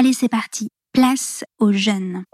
Allez, 0.00 0.14
c'est 0.14 0.30
parti. 0.30 0.70
Place 0.94 1.44
aux 1.58 1.72
jeunes. 1.72 2.24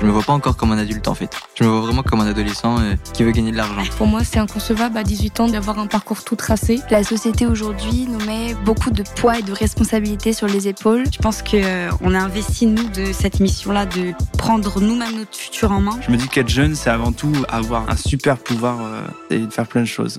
Je 0.00 0.06
me 0.06 0.10
vois 0.10 0.22
pas 0.22 0.32
encore 0.32 0.56
comme 0.56 0.72
un 0.72 0.78
adulte 0.78 1.08
en 1.08 1.14
fait. 1.14 1.28
Je 1.56 1.64
me 1.64 1.68
vois 1.68 1.82
vraiment 1.82 2.02
comme 2.02 2.20
un 2.20 2.26
adolescent 2.26 2.78
euh, 2.80 2.94
qui 3.12 3.22
veut 3.22 3.32
gagner 3.32 3.50
de 3.52 3.58
l'argent. 3.58 3.82
Pour 3.98 4.06
moi, 4.06 4.24
c'est 4.24 4.38
inconcevable 4.38 4.96
à 4.96 5.02
18 5.02 5.40
ans 5.40 5.48
d'avoir 5.48 5.78
un 5.78 5.86
parcours 5.86 6.24
tout 6.24 6.34
tracé. 6.34 6.80
La 6.90 7.04
société 7.04 7.44
aujourd'hui 7.44 8.06
nous 8.08 8.24
met 8.24 8.54
beaucoup 8.64 8.90
de 8.90 9.02
poids 9.02 9.40
et 9.40 9.42
de 9.42 9.52
responsabilités 9.52 10.32
sur 10.32 10.46
les 10.46 10.68
épaules. 10.68 11.04
Je 11.12 11.18
pense 11.18 11.42
qu'on 11.42 11.58
euh, 11.58 11.90
a 12.14 12.18
investi 12.18 12.64
nous 12.64 12.88
de 12.88 13.12
cette 13.12 13.38
mission-là 13.38 13.84
de 13.84 14.14
prendre 14.38 14.80
nous-mêmes 14.80 15.18
notre 15.18 15.36
futur 15.36 15.70
en 15.70 15.82
main. 15.82 16.00
Je 16.00 16.10
me 16.10 16.16
dis 16.16 16.28
qu'être 16.28 16.48
jeune, 16.48 16.76
c'est 16.76 16.88
avant 16.88 17.12
tout 17.12 17.34
avoir 17.50 17.90
un 17.90 17.96
super 17.96 18.38
pouvoir 18.38 18.78
euh, 18.80 19.02
et 19.28 19.40
de 19.40 19.50
faire 19.50 19.66
plein 19.66 19.82
de 19.82 19.86
choses. 19.86 20.18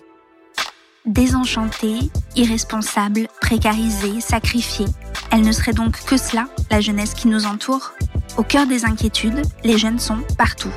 Désenchantée, 1.07 2.11
irresponsable, 2.35 3.29
précarisée, 3.39 4.19
sacrifiée. 4.19 4.87
Elle 5.31 5.41
ne 5.41 5.53
serait 5.53 5.71
donc 5.71 6.03
que 6.03 6.17
cela, 6.17 6.47
la 6.69 6.81
jeunesse 6.81 7.13
qui 7.13 7.29
nous 7.29 7.45
entoure? 7.45 7.93
Au 8.35 8.43
cœur 8.43 8.67
des 8.67 8.83
inquiétudes, 8.83 9.41
les 9.63 9.77
jeunes 9.77 9.99
sont 9.99 10.19
partout. 10.37 10.71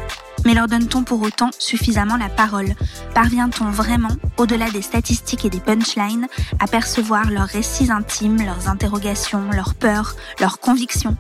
Mais 0.44 0.54
leur 0.54 0.68
donne-t-on 0.68 1.02
pour 1.02 1.20
autant 1.22 1.50
suffisamment 1.58 2.16
la 2.16 2.28
parole? 2.28 2.74
Parvient-on 3.12 3.70
vraiment, 3.70 4.16
au-delà 4.36 4.70
des 4.70 4.82
statistiques 4.82 5.44
et 5.44 5.50
des 5.50 5.58
punchlines, 5.58 6.28
à 6.60 6.68
percevoir 6.68 7.28
leurs 7.28 7.48
récits 7.48 7.90
intimes, 7.90 8.38
leurs 8.38 8.68
interrogations, 8.68 9.50
leurs 9.50 9.74
peurs, 9.74 10.14
leurs 10.38 10.60
convictions? 10.60 11.16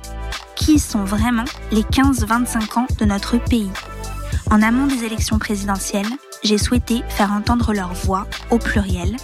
Qui 0.54 0.78
sont 0.78 1.04
vraiment 1.04 1.44
les 1.72 1.82
15-25 1.82 2.78
ans 2.78 2.86
de 2.98 3.04
notre 3.04 3.38
pays? 3.38 3.72
En 4.52 4.62
amont 4.62 4.86
des 4.86 5.04
élections 5.04 5.40
présidentielles, 5.40 6.06
j'ai 6.42 6.58
souhaité 6.58 7.02
faire 7.08 7.32
entendre 7.32 7.72
leur 7.72 7.92
voix 7.92 8.26
au 8.50 8.58
pluriel, 8.58 9.16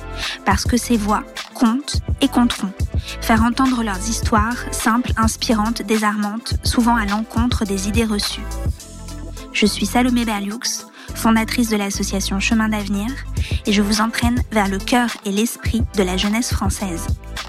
parce 0.44 0.64
que 0.64 0.76
ces 0.76 0.96
voix 0.96 1.22
comptent 1.54 2.00
et 2.20 2.28
compteront. 2.28 2.72
Faire 3.20 3.42
entendre 3.42 3.82
leurs 3.82 4.08
histoires, 4.08 4.56
simples, 4.72 5.12
inspirantes, 5.16 5.82
désarmantes, 5.82 6.54
souvent 6.64 6.96
à 6.96 7.06
l'encontre 7.06 7.64
des 7.64 7.88
idées 7.88 8.04
reçues. 8.04 8.44
Je 9.52 9.66
suis 9.66 9.86
Salomé 9.86 10.24
Berlioux, 10.24 10.60
fondatrice 11.14 11.70
de 11.70 11.76
l'association 11.76 12.40
Chemin 12.40 12.68
d'avenir, 12.68 13.08
et 13.64 13.72
je 13.72 13.82
vous 13.82 14.00
entraîne 14.00 14.42
vers 14.52 14.68
le 14.68 14.78
cœur 14.78 15.08
et 15.24 15.32
l'esprit 15.32 15.82
de 15.96 16.02
la 16.02 16.16
jeunesse 16.16 16.52
française. 16.52 17.06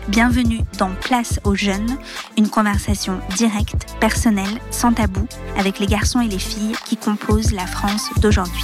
Bienvenue 0.07 0.61
dans 0.77 0.91
Place 1.01 1.41
aux 1.43 1.55
jeunes, 1.55 1.97
une 2.37 2.49
conversation 2.49 3.19
directe, 3.35 3.97
personnelle, 3.99 4.61
sans 4.71 4.93
tabou, 4.93 5.27
avec 5.57 5.79
les 5.79 5.87
garçons 5.87 6.21
et 6.21 6.29
les 6.29 6.39
filles 6.39 6.75
qui 6.85 6.95
composent 6.95 7.51
la 7.51 7.67
France 7.67 8.09
d'aujourd'hui. 8.21 8.63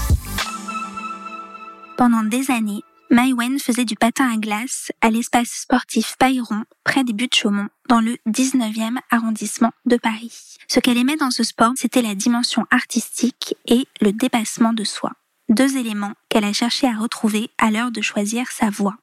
Pendant 2.04 2.24
des 2.24 2.52
années, 2.52 2.82
Maïwen 3.12 3.60
faisait 3.60 3.86
du 3.86 3.96
patin 3.96 4.30
à 4.30 4.36
glace 4.36 4.92
à 5.00 5.10
l'espace 5.10 5.62
sportif 5.62 6.18
Pailleron, 6.20 6.66
près 6.84 7.06
des 7.06 7.14
buts 7.14 7.30
de 7.30 7.34
Chaumont, 7.34 7.70
dans 7.88 8.02
le 8.02 8.18
19e 8.28 8.98
arrondissement 9.10 9.72
de 9.86 9.96
Paris. 9.96 10.58
Ce 10.68 10.82
qu'elle 10.82 10.98
aimait 10.98 11.16
dans 11.16 11.32
ce 11.32 11.46
sport, 11.46 11.72
c'était 11.78 12.02
la 12.02 12.14
dimension 12.14 12.66
artistique 12.72 13.56
et 13.68 13.88
le 14.02 14.12
dépassement 14.12 14.74
de 14.74 14.84
soi. 14.84 15.14
Deux 15.48 15.78
éléments 15.78 16.12
qu'elle 16.28 16.44
a 16.44 16.52
cherché 16.52 16.88
à 16.88 16.98
retrouver 16.98 17.50
à 17.58 17.72
l'heure 17.72 17.92
de 17.92 18.02
choisir 18.02 18.52
sa 18.52 18.70
voie. 18.70 18.98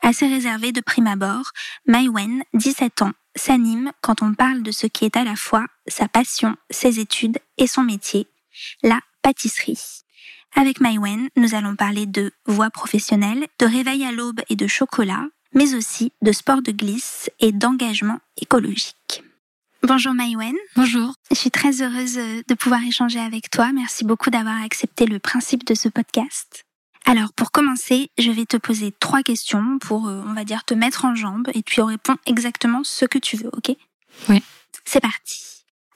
Assez 0.00 0.26
réservée 0.26 0.72
de 0.72 0.80
prime 0.80 1.08
abord, 1.08 1.50
Maïwen, 1.86 2.42
17 2.54 3.02
ans, 3.02 3.12
s'anime 3.34 3.92
quand 4.00 4.22
on 4.22 4.32
parle 4.32 4.62
de 4.62 4.70
ce 4.70 4.86
qui 4.86 5.04
est 5.04 5.18
à 5.18 5.24
la 5.24 5.36
fois 5.36 5.66
sa 5.88 6.08
passion, 6.08 6.56
ses 6.70 7.00
études 7.00 7.38
et 7.58 7.66
son 7.66 7.82
métier, 7.82 8.26
la 8.82 9.00
pâtisserie. 9.20 10.05
Avec 10.58 10.80
Maïwen, 10.80 11.28
nous 11.36 11.54
allons 11.54 11.76
parler 11.76 12.06
de 12.06 12.32
voix 12.46 12.70
professionnelle, 12.70 13.46
de 13.58 13.66
réveil 13.66 14.06
à 14.06 14.10
l'aube 14.10 14.40
et 14.48 14.56
de 14.56 14.66
chocolat, 14.66 15.26
mais 15.52 15.74
aussi 15.74 16.12
de 16.22 16.32
sport 16.32 16.62
de 16.62 16.72
glisse 16.72 17.30
et 17.40 17.52
d'engagement 17.52 18.20
écologique. 18.40 19.22
Bonjour 19.82 20.14
Maïwen. 20.14 20.54
Bonjour. 20.74 21.12
Je 21.30 21.36
suis 21.36 21.50
très 21.50 21.82
heureuse 21.82 22.14
de 22.14 22.54
pouvoir 22.54 22.82
échanger 22.82 23.20
avec 23.20 23.50
toi. 23.50 23.70
Merci 23.72 24.06
beaucoup 24.06 24.30
d'avoir 24.30 24.62
accepté 24.62 25.04
le 25.04 25.18
principe 25.18 25.66
de 25.66 25.74
ce 25.74 25.90
podcast. 25.90 26.64
Alors 27.04 27.34
pour 27.34 27.52
commencer, 27.52 28.10
je 28.16 28.30
vais 28.30 28.46
te 28.46 28.56
poser 28.56 28.92
trois 28.98 29.22
questions 29.22 29.78
pour, 29.78 30.08
euh, 30.08 30.22
on 30.26 30.32
va 30.32 30.44
dire, 30.44 30.64
te 30.64 30.72
mettre 30.72 31.04
en 31.04 31.14
jambe 31.14 31.48
et 31.52 31.62
tu 31.62 31.82
réponds 31.82 32.16
exactement 32.24 32.82
ce 32.82 33.04
que 33.04 33.18
tu 33.18 33.36
veux, 33.36 33.50
ok? 33.52 33.76
Oui. 34.30 34.42
C'est 34.86 35.00
parti. 35.00 35.42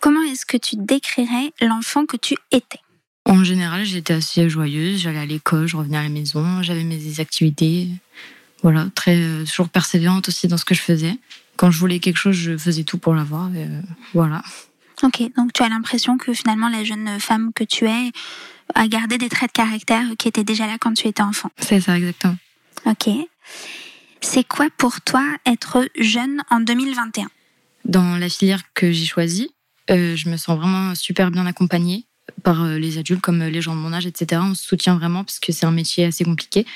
Comment 0.01 0.23
est-ce 0.23 0.45
que 0.45 0.59
tu 0.59 0.77
décrirais 0.77 1.55
l'enfant 1.63 2.05
que 2.05 2.19
tu 2.19 2.37
étais? 2.53 2.81
En 3.31 3.45
général, 3.45 3.85
j'étais 3.85 4.15
assez 4.15 4.51
joyeuse, 4.51 5.03
j'allais 5.03 5.21
à 5.21 5.25
l'école, 5.25 5.69
je 5.69 5.77
revenais 5.77 5.99
à 5.99 6.03
la 6.03 6.09
maison, 6.09 6.63
j'avais 6.63 6.83
mes 6.83 7.21
activités. 7.21 7.87
Voilà, 8.65 8.89
très 8.97 9.17
euh, 9.17 9.45
toujours 9.45 9.69
persévérante 9.69 10.27
aussi 10.27 10.49
dans 10.49 10.57
ce 10.57 10.65
que 10.65 10.75
je 10.75 10.81
faisais. 10.81 11.15
Quand 11.57 11.71
je 11.71 11.79
voulais 11.79 12.01
quelque 12.01 12.17
chose, 12.17 12.35
je 12.35 12.59
faisais 12.59 12.83
tout 12.83 12.99
pour 12.99 13.15
l'avoir. 13.15 13.49
Euh, 13.55 13.83
voilà. 14.15 14.43
Ok, 15.05 15.23
donc 15.37 15.53
tu 15.53 15.63
as 15.63 15.69
l'impression 15.69 16.19
que 16.19 16.35
finalement 16.35 16.69
la 16.69 16.83
jeune 16.83 17.21
femme 17.21 17.53
que 17.55 17.63
tu 17.63 17.87
es 17.87 18.11
a 18.75 18.89
gardé 18.89 19.17
des 19.17 19.29
traits 19.29 19.51
de 19.51 19.63
caractère 19.63 20.07
qui 20.19 20.27
étaient 20.27 20.43
déjà 20.43 20.67
là 20.67 20.77
quand 20.81 20.95
tu 20.95 21.07
étais 21.07 21.23
enfant. 21.23 21.51
C'est 21.61 21.81
ça, 21.81 21.97
exactement. 21.99 22.37
Ok. 22.85 23.11
C'est 24.21 24.45
quoi 24.45 24.67
pour 24.77 25.03
toi 25.03 25.23
être 25.47 25.87
jeune 26.01 26.43
en 26.51 26.59
2021 26.59 27.29
Dans 27.85 28.17
la 28.17 28.29
filière 28.29 28.63
que 28.75 28.91
j'ai 28.91 29.07
choisie, 29.07 29.55
euh, 29.89 30.17
je 30.17 30.29
me 30.29 30.37
sens 30.37 30.59
vraiment 30.59 30.97
super 30.97 31.31
bien 31.31 31.47
accompagnée 31.47 32.07
par 32.43 32.65
euh, 32.65 32.79
les 32.79 32.99
adultes 32.99 33.21
comme 33.21 33.43
les 33.43 33.61
gens 33.61 33.75
de 33.75 33.81
mon 33.81 33.93
âge, 33.93 34.07
etc. 34.07 34.41
On 34.45 34.55
se 34.55 34.65
soutient 34.65 34.97
vraiment 34.97 35.25
parce 35.25 35.39
que 35.39 35.53
c'est 35.53 35.67
un 35.67 35.71
métier 35.71 36.05
assez 36.05 36.25
compliqué. 36.25 36.67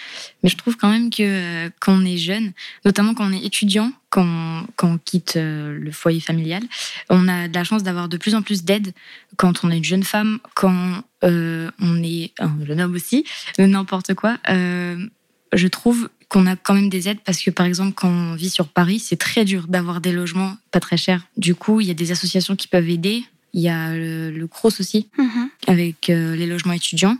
Mais 0.42 0.48
je 0.48 0.56
trouve 0.56 0.76
quand 0.76 0.88
même 0.90 1.10
que 1.10 1.22
euh, 1.22 1.70
quand 1.80 1.92
on 1.92 2.04
est 2.04 2.16
jeune, 2.16 2.52
notamment 2.84 3.14
quand 3.14 3.28
on 3.28 3.32
est 3.32 3.44
étudiant, 3.44 3.92
quand 4.10 4.24
on, 4.24 4.66
quand 4.76 4.92
on 4.92 4.98
quitte 4.98 5.36
euh, 5.36 5.76
le 5.78 5.90
foyer 5.90 6.20
familial, 6.20 6.62
on 7.10 7.26
a 7.28 7.48
de 7.48 7.54
la 7.54 7.64
chance 7.64 7.82
d'avoir 7.82 8.08
de 8.08 8.16
plus 8.16 8.34
en 8.34 8.42
plus 8.42 8.64
d'aide 8.64 8.92
quand 9.36 9.64
on 9.64 9.70
est 9.70 9.78
une 9.78 9.84
jeune 9.84 10.04
femme, 10.04 10.38
quand 10.54 11.02
euh, 11.24 11.70
on 11.80 12.02
est 12.02 12.32
un 12.38 12.52
jeune 12.64 12.80
homme 12.80 12.94
aussi, 12.94 13.24
n'importe 13.58 14.14
quoi. 14.14 14.38
Euh, 14.48 15.04
je 15.52 15.68
trouve 15.68 16.08
qu'on 16.28 16.46
a 16.46 16.56
quand 16.56 16.74
même 16.74 16.88
des 16.88 17.08
aides 17.08 17.20
parce 17.24 17.40
que 17.40 17.50
par 17.50 17.66
exemple 17.66 17.92
quand 17.94 18.08
on 18.08 18.34
vit 18.34 18.50
sur 18.50 18.68
Paris, 18.68 18.98
c'est 18.98 19.16
très 19.16 19.44
dur 19.44 19.66
d'avoir 19.68 20.00
des 20.00 20.12
logements 20.12 20.56
pas 20.70 20.80
très 20.80 20.96
chers. 20.96 21.26
Du 21.36 21.54
coup, 21.54 21.80
il 21.80 21.88
y 21.88 21.90
a 21.90 21.94
des 21.94 22.12
associations 22.12 22.56
qui 22.56 22.68
peuvent 22.68 22.88
aider. 22.88 23.24
Il 23.52 23.62
y 23.62 23.68
a 23.68 23.94
le, 23.94 24.30
le 24.30 24.46
CROSS 24.46 24.80
aussi 24.80 25.08
Mhm. 25.18 25.43
Avec 25.66 26.10
euh, 26.10 26.34
les 26.36 26.46
logements 26.46 26.72
étudiants. 26.72 27.16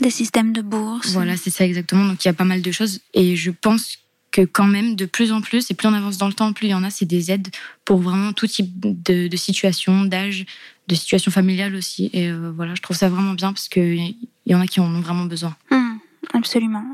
Des 0.00 0.10
systèmes 0.10 0.52
de 0.52 0.60
bourse 0.60 1.12
Voilà, 1.12 1.36
c'est 1.36 1.50
ça 1.50 1.64
exactement. 1.64 2.04
Donc 2.04 2.24
il 2.24 2.28
y 2.28 2.30
a 2.30 2.34
pas 2.34 2.44
mal 2.44 2.62
de 2.62 2.70
choses 2.70 3.00
et 3.14 3.36
je 3.36 3.50
pense 3.50 3.98
que 4.30 4.42
quand 4.42 4.66
même 4.66 4.96
de 4.96 5.06
plus 5.06 5.32
en 5.32 5.40
plus 5.40 5.70
et 5.70 5.74
plus 5.74 5.88
on 5.88 5.94
avance 5.94 6.18
dans 6.18 6.26
le 6.26 6.34
temps, 6.34 6.52
plus 6.52 6.66
il 6.66 6.70
y 6.70 6.74
en 6.74 6.84
a, 6.84 6.90
c'est 6.90 7.06
des 7.06 7.30
aides 7.30 7.48
pour 7.86 7.98
vraiment 7.98 8.34
tout 8.34 8.46
type 8.46 8.70
de, 8.78 9.28
de 9.28 9.36
situation, 9.36 10.04
d'âge, 10.04 10.44
de 10.88 10.94
situation 10.94 11.32
familiale 11.32 11.74
aussi. 11.74 12.10
Et 12.12 12.30
euh, 12.30 12.52
voilà, 12.54 12.74
je 12.74 12.82
trouve 12.82 12.96
ça 12.96 13.08
vraiment 13.08 13.32
bien 13.32 13.52
parce 13.52 13.68
que 13.68 13.80
il 13.80 14.16
y 14.44 14.54
en 14.54 14.60
a 14.60 14.66
qui 14.66 14.80
en 14.80 14.94
ont 14.94 15.00
vraiment 15.00 15.24
besoin. 15.24 15.56
Hmm, 15.70 15.96
absolument. 16.34 16.84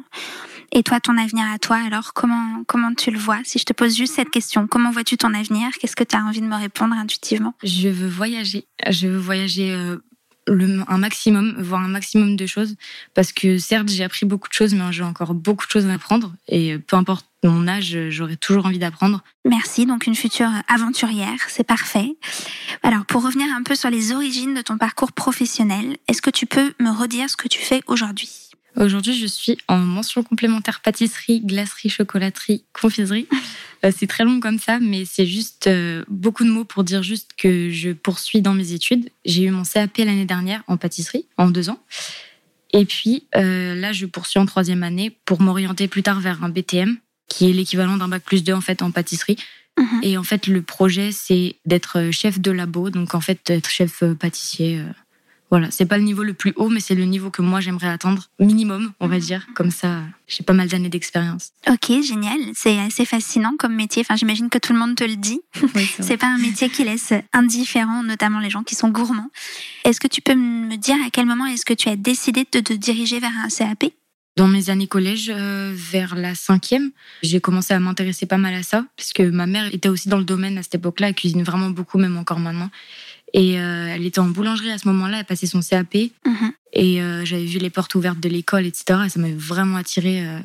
Et 0.74 0.82
toi, 0.82 1.00
ton 1.00 1.18
avenir 1.18 1.44
à 1.52 1.58
toi, 1.58 1.76
alors 1.84 2.14
comment, 2.14 2.62
comment 2.66 2.94
tu 2.94 3.10
le 3.10 3.18
vois? 3.18 3.40
Si 3.44 3.58
je 3.58 3.64
te 3.64 3.74
pose 3.74 3.94
juste 3.94 4.14
cette 4.14 4.30
question, 4.30 4.66
comment 4.66 4.90
vois-tu 4.90 5.18
ton 5.18 5.34
avenir? 5.34 5.68
Qu'est-ce 5.78 5.96
que 5.96 6.04
tu 6.04 6.16
as 6.16 6.24
envie 6.24 6.40
de 6.40 6.46
me 6.46 6.56
répondre 6.56 6.94
intuitivement? 6.94 7.54
Je 7.62 7.88
veux 7.88 8.08
voyager. 8.08 8.64
Je 8.88 9.06
veux 9.08 9.18
voyager 9.18 9.70
euh, 9.70 9.98
le, 10.46 10.80
un 10.88 10.98
maximum, 10.98 11.54
voir 11.58 11.82
un 11.82 11.88
maximum 11.88 12.36
de 12.36 12.46
choses. 12.46 12.76
Parce 13.14 13.32
que 13.32 13.58
certes, 13.58 13.88
j'ai 13.88 14.04
appris 14.04 14.26
beaucoup 14.26 14.48
de 14.48 14.54
choses, 14.54 14.74
mais 14.74 14.92
j'ai 14.92 15.02
encore 15.02 15.34
beaucoup 15.34 15.66
de 15.66 15.70
choses 15.70 15.86
à 15.86 15.94
apprendre. 15.94 16.32
Et 16.48 16.74
euh, 16.74 16.78
peu 16.78 16.96
importe 16.96 17.26
mon 17.44 17.66
âge, 17.66 17.98
j'aurai 18.10 18.36
toujours 18.36 18.66
envie 18.66 18.78
d'apprendre. 18.78 19.22
Merci, 19.44 19.84
donc 19.84 20.06
une 20.06 20.14
future 20.14 20.50
aventurière, 20.68 21.38
c'est 21.48 21.64
parfait. 21.64 22.16
Alors, 22.84 23.04
pour 23.04 23.24
revenir 23.24 23.48
un 23.56 23.64
peu 23.64 23.74
sur 23.74 23.90
les 23.90 24.12
origines 24.12 24.54
de 24.54 24.62
ton 24.62 24.78
parcours 24.78 25.12
professionnel, 25.12 25.96
est-ce 26.06 26.22
que 26.22 26.30
tu 26.30 26.46
peux 26.46 26.72
me 26.78 26.90
redire 26.90 27.28
ce 27.28 27.36
que 27.36 27.48
tu 27.48 27.60
fais 27.60 27.82
aujourd'hui? 27.88 28.51
Aujourd'hui, 28.76 29.14
je 29.14 29.26
suis 29.26 29.58
en 29.68 29.78
mention 29.78 30.22
complémentaire 30.22 30.80
pâtisserie, 30.80 31.40
glacerie, 31.40 31.90
chocolaterie, 31.90 32.64
confiserie. 32.72 33.28
Euh, 33.84 33.90
c'est 33.94 34.06
très 34.06 34.24
long 34.24 34.40
comme 34.40 34.58
ça, 34.58 34.78
mais 34.80 35.04
c'est 35.04 35.26
juste 35.26 35.66
euh, 35.66 36.04
beaucoup 36.08 36.44
de 36.44 36.50
mots 36.50 36.64
pour 36.64 36.84
dire 36.84 37.02
juste 37.02 37.32
que 37.36 37.70
je 37.70 37.90
poursuis 37.90 38.40
dans 38.40 38.54
mes 38.54 38.72
études. 38.72 39.10
J'ai 39.24 39.44
eu 39.44 39.50
mon 39.50 39.64
CAP 39.64 39.98
l'année 39.98 40.24
dernière 40.24 40.62
en 40.68 40.76
pâtisserie, 40.76 41.26
en 41.36 41.50
deux 41.50 41.68
ans. 41.68 41.82
Et 42.72 42.86
puis 42.86 43.24
euh, 43.34 43.74
là, 43.74 43.92
je 43.92 44.06
poursuis 44.06 44.38
en 44.38 44.46
troisième 44.46 44.82
année 44.82 45.10
pour 45.24 45.42
m'orienter 45.42 45.88
plus 45.88 46.02
tard 46.02 46.20
vers 46.20 46.42
un 46.42 46.48
BTM, 46.48 46.96
qui 47.28 47.50
est 47.50 47.52
l'équivalent 47.52 47.96
d'un 47.96 48.08
bac 48.08 48.22
plus 48.22 48.44
2 48.44 48.52
en 48.52 48.60
fait 48.60 48.82
en 48.82 48.90
pâtisserie. 48.90 49.36
Mhm. 49.78 50.00
Et 50.02 50.16
en 50.16 50.22
fait, 50.22 50.46
le 50.46 50.62
projet, 50.62 51.12
c'est 51.12 51.56
d'être 51.66 52.10
chef 52.10 52.40
de 52.40 52.50
labo, 52.50 52.90
donc 52.90 53.14
en 53.14 53.20
fait, 53.20 53.50
être 53.50 53.68
chef 53.68 54.04
pâtissier. 54.18 54.82
Voilà, 55.52 55.70
c'est 55.70 55.84
pas 55.84 55.98
le 55.98 56.02
niveau 56.04 56.22
le 56.22 56.32
plus 56.32 56.54
haut, 56.56 56.70
mais 56.70 56.80
c'est 56.80 56.94
le 56.94 57.04
niveau 57.04 57.28
que 57.28 57.42
moi 57.42 57.60
j'aimerais 57.60 57.88
atteindre, 57.88 58.30
minimum, 58.38 58.92
on 59.00 59.06
va 59.06 59.18
dire. 59.18 59.46
Comme 59.54 59.70
ça, 59.70 60.00
j'ai 60.26 60.42
pas 60.44 60.54
mal 60.54 60.66
d'années 60.66 60.88
d'expérience. 60.88 61.50
Ok, 61.68 61.88
génial. 62.02 62.38
C'est 62.54 62.78
assez 62.78 63.04
fascinant 63.04 63.52
comme 63.58 63.74
métier. 63.74 64.00
Enfin, 64.00 64.16
j'imagine 64.16 64.48
que 64.48 64.56
tout 64.56 64.72
le 64.72 64.78
monde 64.78 64.96
te 64.96 65.04
le 65.04 65.16
dit. 65.16 65.42
Oui. 65.74 65.86
C'est 66.00 66.16
pas 66.16 66.28
un 66.28 66.38
métier 66.38 66.70
qui 66.70 66.84
laisse 66.84 67.12
indifférent, 67.34 68.02
notamment 68.02 68.38
les 68.38 68.48
gens 68.48 68.62
qui 68.62 68.74
sont 68.74 68.88
gourmands. 68.88 69.30
Est-ce 69.84 70.00
que 70.00 70.08
tu 70.08 70.22
peux 70.22 70.34
me 70.34 70.74
dire 70.76 70.96
à 71.06 71.10
quel 71.10 71.26
moment 71.26 71.44
est-ce 71.44 71.66
que 71.66 71.74
tu 71.74 71.90
as 71.90 71.96
décidé 71.96 72.46
de 72.50 72.60
te 72.60 72.72
diriger 72.72 73.20
vers 73.20 73.32
un 73.44 73.48
CAP 73.48 73.92
Dans 74.38 74.48
mes 74.48 74.70
années 74.70 74.86
collège, 74.86 75.30
euh, 75.34 75.74
vers 75.74 76.14
la 76.14 76.34
cinquième, 76.34 76.92
j'ai 77.22 77.42
commencé 77.42 77.74
à 77.74 77.78
m'intéresser 77.78 78.24
pas 78.24 78.38
mal 78.38 78.54
à 78.54 78.62
ça, 78.62 78.86
parce 78.96 79.12
que 79.12 79.22
ma 79.22 79.46
mère 79.46 79.66
était 79.74 79.90
aussi 79.90 80.08
dans 80.08 80.18
le 80.18 80.24
domaine 80.24 80.56
à 80.56 80.62
cette 80.62 80.76
époque-là, 80.76 81.08
elle 81.08 81.14
cuisine 81.14 81.42
vraiment 81.42 81.68
beaucoup, 81.68 81.98
même 81.98 82.16
encore 82.16 82.38
maintenant. 82.38 82.70
Et 83.34 83.58
euh, 83.60 83.86
elle 83.94 84.04
était 84.04 84.18
en 84.18 84.28
boulangerie 84.28 84.70
à 84.72 84.78
ce 84.78 84.86
moment-là, 84.88 85.20
elle 85.20 85.24
passait 85.24 85.46
son 85.46 85.60
CAP, 85.60 85.94
Mhm. 86.26 86.52
et 86.74 87.00
euh, 87.02 87.24
j'avais 87.24 87.44
vu 87.46 87.58
les 87.58 87.70
portes 87.70 87.94
ouvertes 87.94 88.20
de 88.20 88.28
l'école, 88.28 88.66
etc. 88.66 89.00
Et 89.06 89.08
ça 89.08 89.18
m'avait 89.20 89.32
vraiment 89.34 89.76
attirée. 89.76 90.26
euh, 90.26 90.38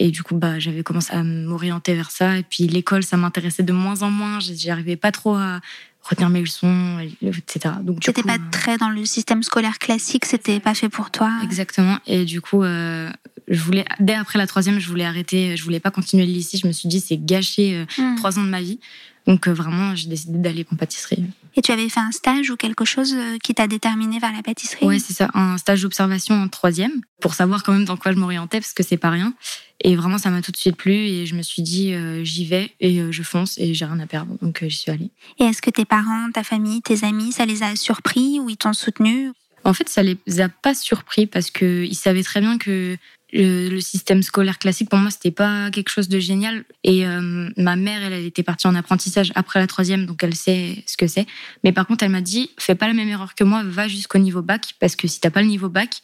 et 0.00 0.10
du 0.10 0.22
coup, 0.22 0.36
bah, 0.36 0.58
j'avais 0.58 0.82
commencé 0.82 1.12
à 1.12 1.22
m'orienter 1.24 1.94
vers 1.94 2.10
ça. 2.10 2.36
Et 2.38 2.42
puis 2.44 2.64
l'école, 2.68 3.02
ça 3.02 3.16
m'intéressait 3.16 3.62
de 3.64 3.72
moins 3.72 4.02
en 4.02 4.10
moins. 4.10 4.38
J'arrivais 4.40 4.96
pas 4.96 5.10
trop 5.12 5.34
à 5.34 5.60
retenir 6.02 6.28
mes 6.30 6.40
leçons, 6.40 6.98
etc. 7.22 7.74
Donc, 7.82 8.00
coup, 8.04 8.22
pas 8.22 8.38
très 8.52 8.78
dans 8.78 8.90
le 8.90 9.04
système 9.04 9.42
scolaire 9.42 9.78
classique, 9.78 10.24
c'était 10.24 10.60
pas 10.60 10.74
fait 10.74 10.88
pour 10.88 11.10
toi. 11.10 11.32
Exactement. 11.42 11.98
Et 12.06 12.24
du 12.24 12.40
coup, 12.40 12.62
euh, 12.62 13.10
je 13.48 13.60
voulais, 13.60 13.84
dès 14.00 14.14
après 14.14 14.38
la 14.38 14.46
troisième, 14.46 14.78
je 14.78 14.88
voulais 14.88 15.04
arrêter. 15.04 15.56
Je 15.56 15.64
voulais 15.64 15.80
pas 15.80 15.90
continuer 15.90 16.26
le 16.26 16.32
lycée. 16.32 16.58
Je 16.58 16.66
me 16.66 16.72
suis 16.72 16.88
dit, 16.88 17.00
c'est 17.00 17.18
gâcher 17.18 17.74
euh, 17.76 17.84
Hmm. 18.02 18.14
trois 18.16 18.38
ans 18.38 18.44
de 18.44 18.48
ma 18.50 18.60
vie. 18.62 18.78
Donc 19.28 19.46
euh, 19.46 19.52
vraiment, 19.52 19.94
j'ai 19.94 20.08
décidé 20.08 20.38
d'aller 20.38 20.66
en 20.72 20.76
pâtisserie. 20.76 21.24
Et 21.54 21.62
tu 21.62 21.70
avais 21.70 21.88
fait 21.88 22.00
un 22.00 22.10
stage 22.10 22.50
ou 22.50 22.56
quelque 22.56 22.84
chose 22.84 23.14
euh, 23.14 23.36
qui 23.42 23.54
t'a 23.54 23.68
déterminé 23.68 24.18
vers 24.18 24.32
la 24.32 24.42
pâtisserie? 24.42 24.86
Ouais, 24.86 24.98
c'est 24.98 25.12
ça, 25.12 25.28
un 25.34 25.58
stage 25.58 25.82
d'observation 25.82 26.34
en 26.34 26.48
troisième 26.48 27.02
pour 27.20 27.34
savoir 27.34 27.62
quand 27.62 27.72
même 27.72 27.84
dans 27.84 27.96
quoi 27.96 28.12
je 28.12 28.16
m'orientais 28.16 28.58
parce 28.58 28.72
que 28.72 28.82
c'est 28.82 28.96
pas 28.96 29.10
rien. 29.10 29.34
Et 29.80 29.94
vraiment, 29.94 30.18
ça 30.18 30.30
m'a 30.30 30.42
tout 30.42 30.50
de 30.50 30.56
suite 30.56 30.76
plu 30.76 30.92
et 30.92 31.26
je 31.26 31.34
me 31.34 31.42
suis 31.42 31.62
dit, 31.62 31.94
euh, 31.94 32.24
j'y 32.24 32.46
vais 32.46 32.72
et 32.80 33.00
euh, 33.00 33.12
je 33.12 33.22
fonce 33.22 33.58
et 33.58 33.74
j'ai 33.74 33.84
rien 33.84 34.00
à 34.00 34.06
perdre. 34.06 34.36
Donc 34.42 34.62
euh, 34.62 34.68
j'y 34.68 34.76
suis 34.76 34.90
allée. 34.90 35.10
Et 35.38 35.44
est-ce 35.44 35.62
que 35.62 35.70
tes 35.70 35.84
parents, 35.84 36.30
ta 36.32 36.42
famille, 36.42 36.82
tes 36.82 37.04
amis, 37.04 37.32
ça 37.32 37.46
les 37.46 37.62
a 37.62 37.76
surpris 37.76 38.40
ou 38.40 38.48
ils 38.48 38.56
t'ont 38.56 38.72
soutenu? 38.72 39.32
En 39.64 39.74
fait, 39.74 39.88
ça 39.88 40.02
les 40.02 40.18
a 40.40 40.48
pas 40.48 40.74
surpris 40.74 41.26
parce 41.26 41.50
que 41.50 41.84
ils 41.84 41.94
savaient 41.94 42.22
très 42.22 42.40
bien 42.40 42.58
que 42.58 42.96
le, 43.32 43.80
système 43.80 44.22
scolaire 44.22 44.58
classique 44.58 44.88
pour 44.88 44.98
moi 44.98 45.10
c'était 45.10 45.30
pas 45.30 45.70
quelque 45.70 45.90
chose 45.90 46.08
de 46.08 46.18
génial. 46.18 46.64
Et 46.84 47.06
euh, 47.06 47.50
ma 47.56 47.76
mère, 47.76 48.02
elle, 48.02 48.12
elle 48.12 48.24
était 48.24 48.42
partie 48.42 48.66
en 48.66 48.74
apprentissage 48.74 49.32
après 49.34 49.60
la 49.60 49.66
troisième, 49.66 50.06
donc 50.06 50.22
elle 50.22 50.34
sait 50.34 50.82
ce 50.86 50.96
que 50.96 51.06
c'est. 51.06 51.26
Mais 51.64 51.72
par 51.72 51.86
contre, 51.86 52.04
elle 52.04 52.10
m'a 52.10 52.20
dit, 52.20 52.50
fais 52.58 52.74
pas 52.74 52.86
la 52.86 52.94
même 52.94 53.08
erreur 53.08 53.34
que 53.34 53.44
moi, 53.44 53.62
va 53.64 53.88
jusqu'au 53.88 54.18
niveau 54.18 54.42
bac 54.42 54.74
parce 54.80 54.96
que 54.96 55.08
si 55.08 55.20
t'as 55.20 55.30
pas 55.30 55.42
le 55.42 55.48
niveau 55.48 55.68
bac, 55.68 56.00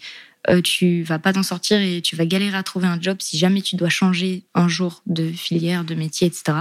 euh, 0.50 0.60
tu 0.60 1.02
vas 1.02 1.18
pas 1.18 1.32
t'en 1.32 1.42
sortir 1.42 1.80
et 1.80 2.02
tu 2.02 2.16
vas 2.16 2.26
galérer 2.26 2.56
à 2.56 2.62
trouver 2.62 2.86
un 2.86 3.00
job 3.00 3.16
si 3.20 3.38
jamais 3.38 3.62
tu 3.62 3.76
dois 3.76 3.88
changer 3.88 4.42
un 4.54 4.68
jour 4.68 5.02
de 5.06 5.30
filière, 5.30 5.84
de 5.84 5.94
métier, 5.94 6.26
etc. 6.26 6.58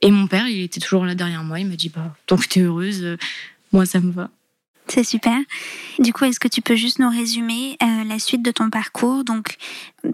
Et 0.00 0.10
mon 0.10 0.26
père, 0.26 0.48
il 0.48 0.62
était 0.62 0.80
toujours 0.80 1.04
là 1.04 1.14
derrière 1.14 1.44
moi. 1.44 1.60
Il 1.60 1.66
m'a 1.66 1.76
dit, 1.76 1.90
bah, 1.90 2.16
tant 2.26 2.38
que 2.38 2.46
t'es 2.46 2.60
heureuse, 2.60 3.02
euh, 3.02 3.18
moi 3.72 3.84
ça 3.84 4.00
me 4.00 4.10
va. 4.10 4.30
C'est 4.90 5.04
super. 5.04 5.38
Du 6.00 6.12
coup, 6.12 6.24
est-ce 6.24 6.40
que 6.40 6.48
tu 6.48 6.62
peux 6.62 6.74
juste 6.74 6.98
nous 6.98 7.08
résumer 7.10 7.76
euh, 7.82 8.04
la 8.04 8.18
suite 8.18 8.42
de 8.42 8.50
ton 8.50 8.70
parcours? 8.70 9.22
Donc, 9.24 9.56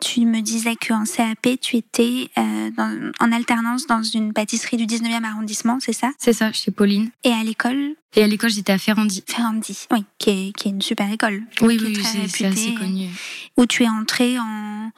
tu 0.02 0.20
me 0.26 0.40
disais 0.42 0.76
qu'en 0.76 1.04
CAP, 1.04 1.58
tu 1.60 1.76
étais 1.76 2.28
euh, 2.36 2.70
dans- 2.76 3.10
en 3.20 3.32
alternance 3.32 3.86
dans 3.86 4.02
une 4.02 4.32
pâtisserie 4.32 4.76
du 4.76 4.84
19e 4.86 5.24
arrondissement, 5.24 5.78
c'est 5.80 5.92
ça? 5.94 6.10
C'est 6.18 6.32
ça, 6.34 6.52
chez 6.52 6.70
Pauline. 6.72 7.10
Et 7.24 7.30
à 7.32 7.42
l'école? 7.42 7.94
Et 8.14 8.22
à 8.22 8.26
l'école, 8.26 8.50
j'étais 8.50 8.72
à 8.72 8.78
Ferrandi. 8.78 9.24
Ferrandi, 9.26 9.86
oui, 9.92 10.04
qui 10.18 10.30
est, 10.30 10.52
qui 10.56 10.68
est 10.68 10.70
une 10.72 10.82
super 10.82 11.10
école. 11.10 11.42
Oui, 11.62 11.78
oui, 11.82 11.98
c'est 12.28 12.46
assez 12.46 12.74
connu. 12.74 13.08
Où 13.56 13.66
tu 13.66 13.84
es 13.84 13.88
entrée 13.88 14.38
en, 14.38 14.90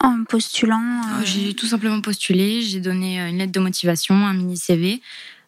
en 0.00 0.24
postulant. 0.24 0.80
euh, 1.20 1.24
J'ai 1.24 1.54
tout 1.54 1.66
simplement 1.66 2.00
postulé, 2.00 2.62
j'ai 2.62 2.80
donné 2.80 3.18
une 3.20 3.38
lettre 3.38 3.52
de 3.52 3.60
motivation, 3.60 4.14
un 4.14 4.34
mini 4.34 4.56
CV, 4.56 5.00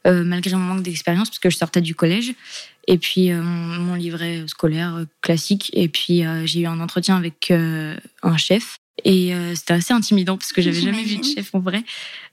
malgré 0.06 0.54
mon 0.56 0.62
manque 0.62 0.82
d'expérience, 0.82 1.30
parce 1.30 1.38
que 1.38 1.50
je 1.50 1.56
sortais 1.56 1.80
du 1.80 1.94
collège, 1.94 2.34
et 2.86 2.98
puis 2.98 3.30
euh, 3.30 3.42
mon, 3.42 3.94
livret 3.94 4.44
scolaire 4.46 4.96
euh, 4.96 5.04
classique, 5.22 5.70
et 5.72 5.88
puis 5.88 6.24
euh, 6.24 6.46
j'ai 6.46 6.60
eu 6.60 6.66
un 6.66 6.80
entretien 6.80 7.16
avec 7.16 7.50
euh, 7.50 7.96
un 8.22 8.36
chef. 8.36 8.78
Et 9.02 9.34
euh, 9.34 9.54
c'était 9.56 9.74
assez 9.74 9.92
intimidant 9.92 10.36
parce 10.36 10.52
que 10.52 10.62
j'avais 10.62 10.80
jamais 10.80 11.02
vu 11.02 11.16
de 11.16 11.24
chef 11.24 11.52
en 11.54 11.58
vrai. 11.58 11.82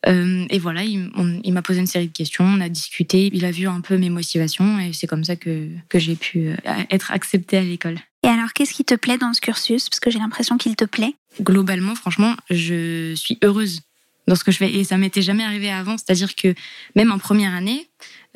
Euh, 0.08 0.46
et 0.50 0.60
voilà, 0.60 0.84
il, 0.84 1.10
m'a 1.52 1.62
posé 1.64 1.80
une 1.80 1.88
série 1.88 2.08
de 2.08 2.14
questions, 2.14 2.46
on 2.46 2.62
a 2.62 2.70
discuté, 2.70 3.32
il 3.34 3.46
a 3.46 3.52
vu 3.52 3.68
un 3.68 3.82
peu 3.82 3.98
mes 3.98 4.12
motivations 4.12 4.80
et 4.80 4.94
c'est 4.94 5.08
comme 5.08 5.24
ça 5.24 5.36
que, 5.36 5.70
que 5.90 5.98
j'ai 5.98 6.16
pu 6.16 6.50
euh, 6.50 6.56
être 6.92 7.12
acceptée 7.12 7.58
à 7.58 7.64
l'école. 7.64 7.98
Et 8.24 8.28
alors, 8.28 8.54
qu'est-ce 8.54 8.74
qui 8.74 8.86
te 8.86 8.94
plaît 8.94 9.18
dans 9.18 9.34
ce 9.34 9.42
cursus? 9.42 9.90
Parce 9.90 10.00
que 10.00 10.12
j'ai 10.12 10.20
l'impression 10.20 10.60
qu'il 10.60 10.76
te 10.76 10.86
plaît. 10.86 11.16
globalement, 11.42 11.96
franchement, 11.96 12.36
je 12.52 13.16
suis 13.16 13.40
heureuse 13.44 13.82
dans 14.28 14.36
ce 14.36 14.44
que 14.44 14.52
je 14.52 14.58
fais. 14.58 14.74
Et 14.74 14.84
ça 14.84 14.98
m'était 14.98 15.22
jamais 15.22 15.44
arrivé 15.44 15.72
avant. 15.72 15.98
C'est-à-dire 15.98 16.36
que 16.36 16.54
même 16.96 17.12
en 17.12 17.18
première 17.18 17.54
année, 17.54 17.88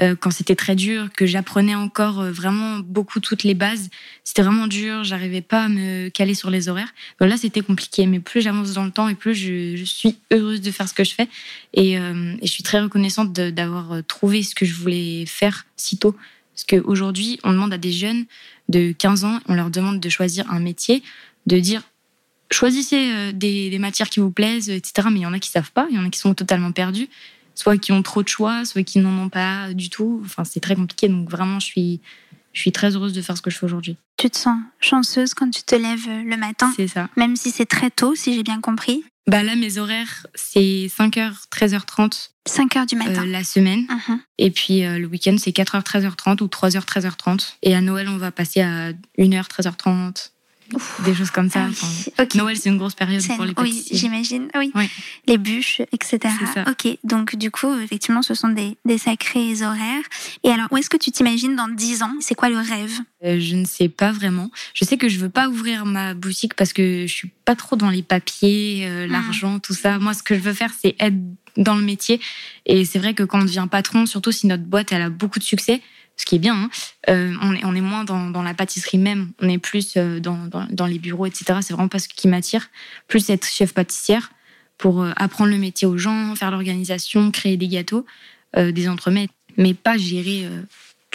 euh, 0.02 0.16
quand 0.20 0.32
c'était 0.32 0.56
très 0.56 0.76
dur, 0.76 1.10
que 1.16 1.26
j'apprenais 1.26 1.76
encore 1.76 2.20
euh, 2.20 2.32
vraiment 2.32 2.80
beaucoup 2.80 3.20
toutes 3.20 3.44
les 3.44 3.54
bases, 3.54 3.90
c'était 4.24 4.42
vraiment 4.42 4.68
dur. 4.68 5.04
J'arrivais 5.04 5.42
pas 5.42 5.64
à 5.64 5.70
me 5.70 6.10
caler 6.10 6.34
sur 6.34 6.50
les 6.50 6.68
horaires. 6.68 6.94
Donc 7.20 7.30
là, 7.30 7.38
c'était 7.38 7.62
compliqué. 7.62 8.06
Mais 8.08 8.20
plus 8.20 8.42
j'avance 8.42 8.74
dans 8.74 8.84
le 8.84 8.92
temps 8.92 9.08
et 9.08 9.16
plus 9.16 9.36
je, 9.36 9.84
suis 9.86 10.18
heureuse 10.32 10.62
de 10.62 10.72
faire 10.72 10.90
ce 10.90 10.94
que 10.94 11.04
je 11.04 11.14
fais. 11.14 11.30
Et, 11.74 11.98
euh, 11.98 12.36
et 12.42 12.48
je 12.48 12.52
suis 12.52 12.64
très 12.64 12.82
reconnaissante 12.82 13.32
d'avoir 13.32 14.04
trouvé 14.08 14.44
ce 14.44 14.56
que 14.56 14.66
je 14.66 14.74
voulais 14.74 15.26
faire 15.26 15.66
si 15.78 15.98
tôt. 15.98 16.16
Parce 16.54 16.66
qu'aujourd'hui, 16.66 17.40
on 17.44 17.52
demande 17.52 17.74
à 17.74 17.78
des 17.78 17.92
jeunes 17.92 18.26
de 18.70 18.94
15 18.98 19.26
ans, 19.26 19.40
on 19.48 19.56
leur 19.56 19.70
demande 19.70 20.00
de 20.00 20.10
choisir 20.10 20.50
un 20.50 20.60
métier, 20.60 21.04
de 21.48 21.60
dire 21.60 21.82
choisissez 22.52 23.12
euh, 23.12 23.32
des, 23.32 23.70
des 23.70 23.80
matières 23.80 24.10
qui 24.10 24.20
vous 24.20 24.32
plaisent, 24.32 24.70
etc. 24.70 25.08
Mais 25.12 25.20
il 25.20 25.24
y 25.24 25.26
en 25.26 25.34
a 25.34 25.40
qui 25.40 25.50
savent 25.50 25.72
pas, 25.72 25.88
il 25.90 25.96
y 25.96 26.00
en 26.00 26.06
a 26.06 26.10
qui 26.10 26.20
sont 26.20 26.34
totalement 26.34 26.72
perdus, 26.72 27.08
soit 27.56 27.78
qui 27.78 27.92
ont 27.92 28.02
trop 28.04 28.24
de 28.24 28.28
choix, 28.28 28.66
soit 28.66 28.84
qui 28.84 29.00
n'en 29.00 29.18
ont 29.24 29.30
pas 29.30 29.74
du 29.74 29.90
tout. 29.90 30.22
Enfin, 30.26 30.44
c'est 30.44 30.60
très 30.60 30.76
compliqué. 30.76 31.08
Donc 31.08 31.30
vraiment, 31.30 31.60
je 31.60 31.66
suis, 31.66 32.02
je 32.54 32.62
suis 32.62 32.72
très 32.72 32.96
heureuse 32.96 33.14
de 33.14 33.22
faire 33.22 33.36
ce 33.38 33.42
que 33.42 33.50
je 33.50 33.58
fais 33.58 33.66
aujourd'hui. 33.66 33.98
Tu 34.18 34.30
te 34.30 34.38
sens 34.38 34.58
chanceuse 34.80 35.34
quand 35.34 35.50
tu 35.50 35.64
te 35.64 35.76
lèves 35.76 36.08
le 36.08 36.38
matin, 36.38 36.72
C'est 36.76 36.88
ça. 36.88 37.10
même 37.18 37.36
si 37.36 37.52
c'est 37.52 37.66
très 37.66 37.90
tôt, 37.92 38.16
si 38.16 38.34
j'ai 38.34 38.44
bien 38.44 38.62
compris? 38.62 39.04
Bah 39.28 39.42
là, 39.42 39.56
mes 39.56 39.80
horaires, 39.80 40.28
c'est 40.36 40.88
5h, 40.88 41.34
13h30 41.52 42.30
5 42.48 42.76
heures 42.78 42.86
du 42.86 42.96
matin. 42.96 43.24
euh, 43.24 43.26
la 43.26 43.44
semaine. 43.44 43.88
Mhm. 43.90 44.20
Et 44.38 44.52
puis 44.52 44.86
euh, 44.86 45.00
le 45.00 45.08
week-end, 45.08 45.36
c'est 45.40 45.50
4h, 45.50 45.82
13h30 45.84 46.44
ou 46.44 46.46
3h, 46.48 46.86
13h30. 46.86 47.56
Et 47.64 47.76
à 47.76 47.82
Noël, 47.82 48.08
on 48.08 48.18
va 48.18 48.32
passer 48.32 48.62
à 48.62 48.92
1h, 49.18 49.48
13h30. 49.50 50.30
Des 51.06 51.14
choses 51.14 51.30
comme 51.32 51.50
ça. 51.50 51.66
Ah 51.66 51.68
oui, 51.70 52.14
Enfin. 52.18 52.28
Noël, 52.36 52.58
c'est 52.58 52.70
une 52.70 52.78
grosse 52.78 52.96
période 52.96 53.22
pour 53.28 53.44
les 53.46 53.50
oui, 53.50 53.56
pâtissiers. 53.56 53.98
j'imagine. 53.98 54.48
Oui. 54.58 54.72
Ouais. 54.74 54.90
Les 55.28 55.38
bûches, 55.38 55.82
etc. 55.92 56.20
C'est 56.40 56.46
ça. 56.54 56.66
Ok. 56.70 56.98
Donc, 57.04 57.36
du 57.36 57.52
coup, 57.52 57.74
effectivement, 57.80 58.22
ce 58.22 58.34
sont 58.34 58.50
des, 58.50 58.76
des 58.84 58.98
sacrés 58.98 59.62
horaires. 59.62 60.04
Et 60.44 60.50
alors, 60.50 60.68
où 60.72 60.78
est-ce 60.78 60.90
que 60.90 60.98
tu 60.98 61.12
t'imagines 61.12 61.56
dans 61.56 61.68
10 61.68 62.04
ans? 62.04 62.14
C'est 62.20 62.36
quoi 62.36 62.50
le 62.50 62.58
rêve? 62.58 63.00
Euh, 63.24 63.40
je 63.40 63.56
ne 63.56 63.66
sais 63.66 63.90
pas 63.90 64.12
vraiment. 64.12 64.50
Je 64.74 64.86
sais 64.86 64.98
que 64.98 65.08
je 65.08 65.20
veux 65.20 65.30
pas 65.30 65.48
ouvrir 65.50 65.86
ma 65.86 66.14
boutique 66.14 66.56
parce 66.56 66.74
que 66.74 67.06
je 67.08 67.14
suis 67.14 67.32
pas 67.46 67.56
trop 67.56 67.76
dans 67.76 67.90
les 67.90 68.04
papiers, 68.04 68.86
euh, 68.88 69.08
l'argent, 69.08 69.60
tout 69.60 69.74
ça. 69.76 70.00
Moi, 70.00 70.14
ce 70.14 70.24
que 70.24 70.36
je 70.36 70.40
veux 70.42 70.54
faire, 70.54 70.72
c'est 70.80 70.96
être 71.00 71.16
dans 71.58 71.76
le 71.76 71.84
métier. 71.84 72.20
Et 72.66 72.86
c'est 72.86 73.00
vrai 73.00 73.14
que 73.14 73.24
quand 73.24 73.40
on 73.40 73.46
devient 73.46 73.68
patron, 73.70 74.06
surtout 74.06 74.32
si 74.32 74.48
notre 74.48 74.64
boîte 74.64 74.92
elle 74.92 75.02
a 75.04 75.10
beaucoup 75.10 75.40
de 75.40 75.44
succès, 75.44 75.82
ce 76.18 76.26
qui 76.26 76.36
est 76.36 76.40
bien, 76.40 76.56
hein, 76.56 76.70
euh, 77.10 77.34
on, 77.42 77.76
est, 77.76 77.82
moins 77.82 78.04
dans, 78.04 78.42
la 78.42 78.54
pâtisserie 78.54 78.98
même. 78.98 79.32
On 79.42 79.50
est 79.50 79.58
plus 79.58 79.96
euh, 79.98 80.20
dans, 80.20 80.86
les 80.88 81.00
bureaux, 81.00 81.26
etc. 81.26 81.60
C'est 81.62 81.74
vraiment 81.74 81.90
pas 81.90 82.00
ce 82.00 82.08
qui 82.08 82.28
m'attire. 82.28 82.70
Plus 83.08 83.30
être 83.30 83.46
chef 83.46 83.74
pâtissière 83.74 84.32
pour 84.78 85.02
euh, 85.02 85.12
apprendre 85.18 85.52
le 85.52 85.58
métier 85.58 85.88
aux 85.88 85.98
gens, 85.98 86.34
faire 86.36 86.52
l'organisation, 86.52 87.32
créer 87.32 87.58
des 87.58 87.68
gâteaux, 87.68 88.06
des 88.56 88.88
entremets, 88.88 89.28
mais 89.58 89.74
pas 89.74 89.98
gérer 89.98 90.48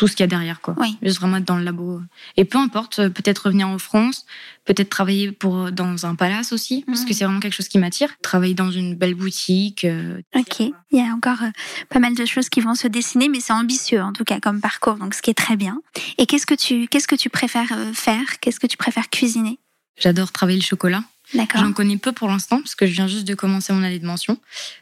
tout 0.00 0.09
ce 0.09 0.16
qu'il 0.16 0.23
y 0.23 0.25
a 0.25 0.28
derrière, 0.28 0.62
quoi. 0.62 0.75
Oui. 0.78 0.97
Juste 1.02 1.21
vraiment 1.21 1.37
être 1.37 1.45
dans 1.45 1.59
le 1.59 1.62
labo. 1.62 2.00
Et 2.38 2.47
peu 2.47 2.57
importe, 2.57 3.00
euh, 3.00 3.11
peut-être 3.11 3.40
revenir 3.40 3.69
en 3.69 3.76
France, 3.78 4.25
peut-être 4.64 4.88
travailler 4.88 5.30
pour 5.30 5.71
dans 5.73 6.07
un 6.07 6.14
palace 6.14 6.54
aussi, 6.54 6.85
parce 6.87 7.00
Mhm. 7.02 7.07
que 7.07 7.12
c'est 7.12 7.25
vraiment 7.26 7.40
quelque 7.40 7.52
chose 7.52 7.69
qui 7.69 7.76
m'attire. 7.76 8.09
Travailler 8.23 8.54
dans 8.54 8.71
une 8.71 8.95
belle 8.95 9.14
boutique. 9.14 9.85
euh, 9.85 10.23
Ok. 10.35 10.61
Il 10.61 10.75
y 10.92 11.00
a 11.02 11.12
encore 11.12 11.42
euh, 11.42 11.50
pas 11.90 11.99
mal 11.99 12.14
de 12.14 12.25
choses 12.25 12.49
qui 12.49 12.61
vont 12.62 12.75
se 12.75 12.88
dessiner, 12.88 13.28
mais 13.28 13.40
c'est 13.40 13.52
ambitieux 13.52 14.00
en 14.00 14.14
tout 14.14 14.25
cas 14.25 14.40
comme 14.40 14.62
parcours, 14.62 14.95
donc 14.95 15.12
ce 15.12 15.21
qui 15.21 15.28
est 15.30 15.35
très 15.35 15.57
bien. 15.57 15.83
Et 16.16 16.25
qu'est-ce 16.25 16.47
que 16.47 16.54
tu, 16.54 16.88
qu'est-ce 16.88 17.07
que 17.07 17.14
tu 17.14 17.28
préfères 17.28 17.71
euh, 17.73 17.92
faire? 17.92 18.40
Qu'est-ce 18.40 18.59
que 18.59 18.66
tu 18.66 18.78
préfères 18.78 19.11
cuisiner? 19.11 19.59
J'adore 19.99 20.33
travailler 20.33 20.59
le 20.61 20.64
chocolat. 20.64 21.04
J'en 21.34 21.72
connais 21.72 21.96
peu 21.96 22.12
pour 22.12 22.28
l'instant, 22.28 22.58
parce 22.58 22.75
que 22.75 22.87
je 22.87 22.92
viens 22.92 23.06
juste 23.06 23.26
de 23.26 23.34
commencer 23.34 23.72
mon 23.72 23.82
année 23.82 23.99
de 23.99 24.06
mention. 24.06 24.38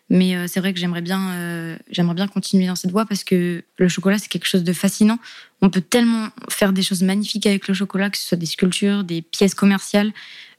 Mais 0.09 0.35
euh, 0.35 0.47
c'est 0.47 0.61
vrai 0.61 0.73
que 0.73 0.81
j'aimerais 0.81 1.03
bien, 1.03 1.33
euh, 1.33 1.77
j'aimerais 1.91 2.15
bien 2.15 2.27
continuer 2.27 2.67
dans 2.67 2.77
cette 2.77 2.91
voie 2.91 3.05
parce 3.05 3.25
que 3.25 3.63
le 3.77 3.89
chocolat, 3.89 4.19
c'est 4.19 4.29
quelque 4.29 4.47
chose 4.47 4.65
de 4.65 4.73
fascinant. 4.73 5.19
On 5.61 5.71
peut 5.71 5.81
tellement 5.81 6.29
faire 6.49 6.73
des 6.73 6.83
choses 6.83 7.03
magnifiques 7.03 7.47
avec 7.47 7.69
le 7.69 7.75
chocolat, 7.75 8.09
que 8.11 8.17
ce 8.17 8.27
soit 8.27 8.39
des 8.39 8.47
sculptures, 8.47 9.05
des 9.05 9.21
pièces 9.21 9.55
commerciales, 9.55 10.13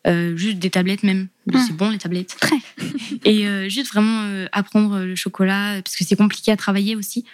euh, 0.07 0.37
juste 0.37 0.59
des 0.59 0.69
tablettes 0.69 1.03
même. 1.03 1.27
Mm. 1.47 1.59
C'est 1.65 1.75
bon 1.75 1.89
les 1.89 1.97
tablettes. 1.97 2.37
Très. 2.39 2.57
Et 3.25 3.69
juste 3.69 3.91
vraiment 3.91 4.45
apprendre 4.51 4.99
le 4.99 5.15
chocolat, 5.15 5.81
parce 5.83 5.95
que 5.95 6.03
c'est 6.03 6.15
compliqué 6.15 6.51
à 6.51 6.57
travailler 6.57 6.95
aussi. 6.95 7.25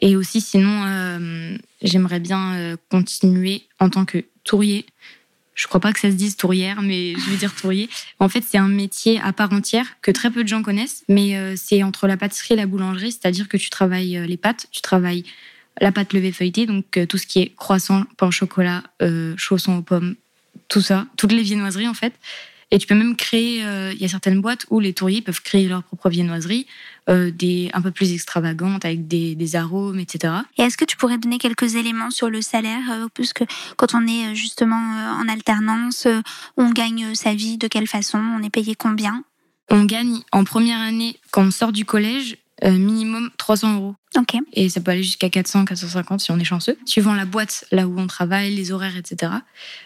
Et 0.00 0.16
aussi, 0.16 0.40
sinon, 0.40 1.58
j'aimerais 1.82 2.20
bien 2.20 2.76
continuer 2.90 3.62
en 3.78 3.88
tant 3.88 4.04
que 4.04 4.24
tourier. 4.44 4.86
Je 5.54 5.66
crois 5.66 5.80
pas 5.80 5.92
que 5.92 6.00
ça 6.00 6.10
se 6.10 6.16
dise 6.16 6.36
tourière, 6.36 6.80
mais 6.80 7.14
je 7.14 7.30
vais 7.30 7.36
dire 7.36 7.54
tourier. 7.54 7.90
En 8.18 8.28
fait, 8.28 8.42
c'est 8.42 8.58
un 8.58 8.68
métier 8.68 9.20
à 9.20 9.32
part 9.32 9.52
entière 9.52 9.86
que 10.00 10.10
très 10.10 10.30
peu 10.30 10.42
de 10.42 10.48
gens 10.48 10.62
connaissent, 10.62 11.04
mais 11.08 11.36
euh, 11.36 11.54
c'est 11.56 11.82
entre 11.82 12.06
la 12.06 12.16
pâtisserie 12.16 12.54
et 12.54 12.56
la 12.56 12.66
boulangerie, 12.66 13.12
c'est-à-dire 13.12 13.48
que 13.48 13.58
tu 13.58 13.68
travailles 13.68 14.16
euh, 14.16 14.26
les 14.26 14.38
pâtes, 14.38 14.66
tu 14.70 14.80
travailles 14.80 15.24
la 15.80 15.92
pâte 15.92 16.14
levée 16.14 16.32
feuilletée, 16.32 16.66
donc 16.66 16.96
euh, 16.96 17.06
tout 17.06 17.18
ce 17.18 17.26
qui 17.26 17.40
est 17.40 17.54
croissant, 17.54 18.04
pain 18.16 18.28
au 18.28 18.30
chocolat, 18.30 18.82
euh, 19.02 19.34
chaussons 19.36 19.76
aux 19.76 19.82
pommes, 19.82 20.16
tout 20.68 20.80
ça, 20.80 21.06
toutes 21.16 21.32
les 21.32 21.42
viennoiseries 21.42 21.88
en 21.88 21.94
fait. 21.94 22.14
Et 22.70 22.78
tu 22.78 22.86
peux 22.86 22.94
même 22.94 23.16
créer, 23.16 23.58
il 23.58 23.98
y 23.98 24.06
a 24.06 24.08
certaines 24.08 24.40
boîtes 24.40 24.64
où 24.70 24.80
les 24.80 24.94
touriers 24.94 25.20
peuvent 25.20 25.42
créer 25.42 25.68
leur 25.68 25.82
propre 25.82 26.08
viennoiserie, 26.08 26.66
euh, 27.08 27.30
des 27.30 27.70
un 27.72 27.82
peu 27.82 27.90
plus 27.90 28.12
extravagantes 28.12 28.84
avec 28.84 29.06
des, 29.08 29.34
des 29.34 29.56
arômes, 29.56 29.98
etc. 29.98 30.34
Et 30.58 30.62
est-ce 30.62 30.76
que 30.76 30.84
tu 30.84 30.96
pourrais 30.96 31.18
donner 31.18 31.38
quelques 31.38 31.74
éléments 31.74 32.10
sur 32.10 32.30
le 32.30 32.42
salaire, 32.42 32.90
euh, 32.90 33.08
puisque 33.12 33.44
quand 33.76 33.94
on 33.94 34.06
est 34.06 34.30
euh, 34.30 34.34
justement 34.34 34.76
euh, 34.76 35.22
en 35.22 35.28
alternance, 35.28 36.06
on 36.56 36.70
gagne 36.70 37.14
sa 37.14 37.34
vie 37.34 37.58
de 37.58 37.68
quelle 37.68 37.86
façon, 37.86 38.18
on 38.18 38.42
est 38.42 38.50
payé 38.50 38.74
combien? 38.74 39.24
On 39.70 39.84
gagne 39.84 40.20
en 40.32 40.44
première 40.44 40.80
année, 40.80 41.16
quand 41.30 41.44
on 41.44 41.50
sort 41.50 41.72
du 41.72 41.84
collège, 41.84 42.36
minimum 42.62 43.30
300 43.38 43.74
euros. 43.74 43.96
Et 44.52 44.68
ça 44.68 44.80
peut 44.80 44.90
aller 44.90 45.02
jusqu'à 45.02 45.30
400, 45.30 45.64
450 45.64 46.20
si 46.20 46.30
on 46.30 46.38
est 46.38 46.44
chanceux, 46.44 46.76
suivant 46.84 47.14
la 47.14 47.24
boîte, 47.24 47.64
là 47.72 47.88
où 47.88 47.98
on 47.98 48.06
travaille, 48.06 48.54
les 48.54 48.72
horaires, 48.72 48.96
etc. 48.96 49.32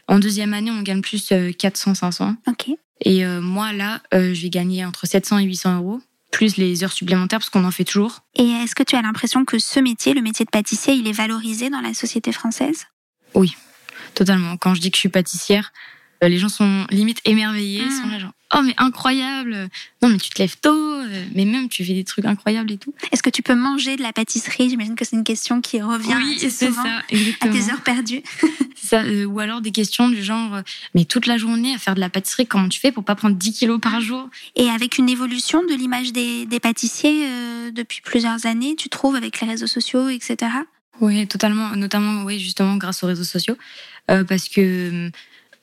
En 0.09 0.19
deuxième 0.19 0.55
année, 0.55 0.71
on 0.71 0.83
gagne 0.83 1.01
plus 1.01 1.31
euh, 1.33 1.53
400, 1.53 1.95
500. 1.95 2.37
Ok. 2.49 2.71
Et 3.03 3.25
euh, 3.25 3.41
moi, 3.41 3.73
là, 3.73 4.01
euh, 4.15 4.35
je 4.35 4.43
vais 4.43 4.51
gagner 4.51 4.85
entre 4.85 5.07
700 5.07 5.39
et 5.39 5.45
800 5.45 5.79
euros, 5.79 6.01
plus 6.37 6.59
les 6.59 6.85
heures 6.85 6.93
supplémentaires, 6.93 7.39
parce 7.39 7.49
qu'on 7.49 7.65
en 7.65 7.71
fait 7.71 7.85
toujours. 7.85 8.21
Et 8.35 8.45
est-ce 8.45 8.75
que 8.75 8.83
tu 8.83 8.95
as 8.95 9.01
l'impression 9.01 9.47
que 9.47 9.59
ce 9.59 9.81
métier, 9.81 10.13
le 10.13 10.21
métier 10.21 10.45
de 10.45 10.51
pâtissier, 10.51 10.93
il 10.93 11.09
est 11.09 11.13
valorisé 11.13 11.71
dans 11.71 11.81
la 11.81 11.95
société 11.95 12.31
française? 12.31 12.85
Totalement. 14.13 14.59
Quand 14.59 14.75
je 14.75 14.83
dis 14.83 14.91
que 14.91 14.97
je 14.97 15.01
suis 15.01 15.09
pâtissière, 15.09 15.73
les 16.23 16.39
gens 16.39 16.49
sont 16.49 16.87
limite 16.91 17.21
émerveillés, 17.25 17.85
Mm. 17.85 17.91
sont 17.91 18.09
là 18.09 18.19
genre 18.19 18.33
oh 18.55 18.61
mais 18.63 18.75
incroyable, 18.79 19.69
non 20.03 20.09
mais 20.09 20.19
tu 20.19 20.31
te 20.31 20.39
lèves 20.41 20.57
tôt, 20.61 20.71
euh, 20.73 21.25
mais 21.35 21.45
même 21.45 21.69
tu 21.69 21.85
fais 21.85 21.95
des 21.95 22.05
trucs 22.05 22.25
incroyables 22.25 22.71
et 22.71 22.79
tout. 22.79 22.95
Est-ce 23.13 23.23
que 23.23 23.31
tu 23.31 23.43
peux 23.43 23.55
manger 23.57 23.97
de 23.97 24.03
la 24.03 24.13
pâtisserie? 24.13 24.71
J'imagine 24.71 24.95
que 24.95 25.05
c'est 25.05 25.17
une 25.17 25.25
question 25.25 25.61
qui 25.61 25.81
revient 25.83 26.15
oui, 26.17 26.37
assez 26.37 26.51
c'est 26.51 26.67
souvent 26.69 26.85
ça, 26.85 27.03
à 27.41 27.49
tes 27.49 27.71
heures 27.73 27.83
perdues. 27.83 28.23
Ça, 28.77 29.03
euh, 29.03 29.25
ou 29.25 29.41
alors 29.41 29.63
des 29.63 29.73
questions 29.73 30.09
du 30.09 30.23
genre 30.23 30.55
euh, 30.55 30.63
mais 30.95 31.07
toute 31.07 31.27
la 31.27 31.39
journée 31.39 31.75
à 31.75 31.79
faire 31.79 31.97
de 31.97 32.01
la 32.01 32.09
pâtisserie, 32.11 32.47
comment 32.47 32.69
tu 32.69 32.79
fais 32.79 32.93
pour 32.93 33.03
pas 33.05 33.17
prendre 33.17 33.35
10 33.35 33.53
kilos 33.53 33.81
par 33.81 34.01
jour? 34.01 34.29
Et 34.55 34.69
avec 34.69 34.99
une 34.99 35.09
évolution 35.09 35.65
de 35.65 35.75
l'image 35.75 36.13
des, 36.13 36.47
des 36.47 36.61
pâtissiers 36.61 37.27
euh, 37.27 37.71
depuis 37.73 38.01
plusieurs 38.03 38.47
années, 38.47 38.77
tu 38.77 38.89
trouves, 38.89 39.17
avec 39.17 39.41
les 39.41 39.49
réseaux 39.49 39.67
sociaux, 39.67 40.09
etc. 40.09 40.53
Oui, 41.01 41.27
totalement, 41.27 41.75
notamment 41.75 42.23
oui 42.25 42.39
justement 42.39 42.77
grâce 42.77 43.03
aux 43.03 43.07
réseaux 43.09 43.25
sociaux, 43.25 43.57
euh, 44.11 44.23
parce 44.23 44.49
que 44.49 44.61
euh, 44.61 45.11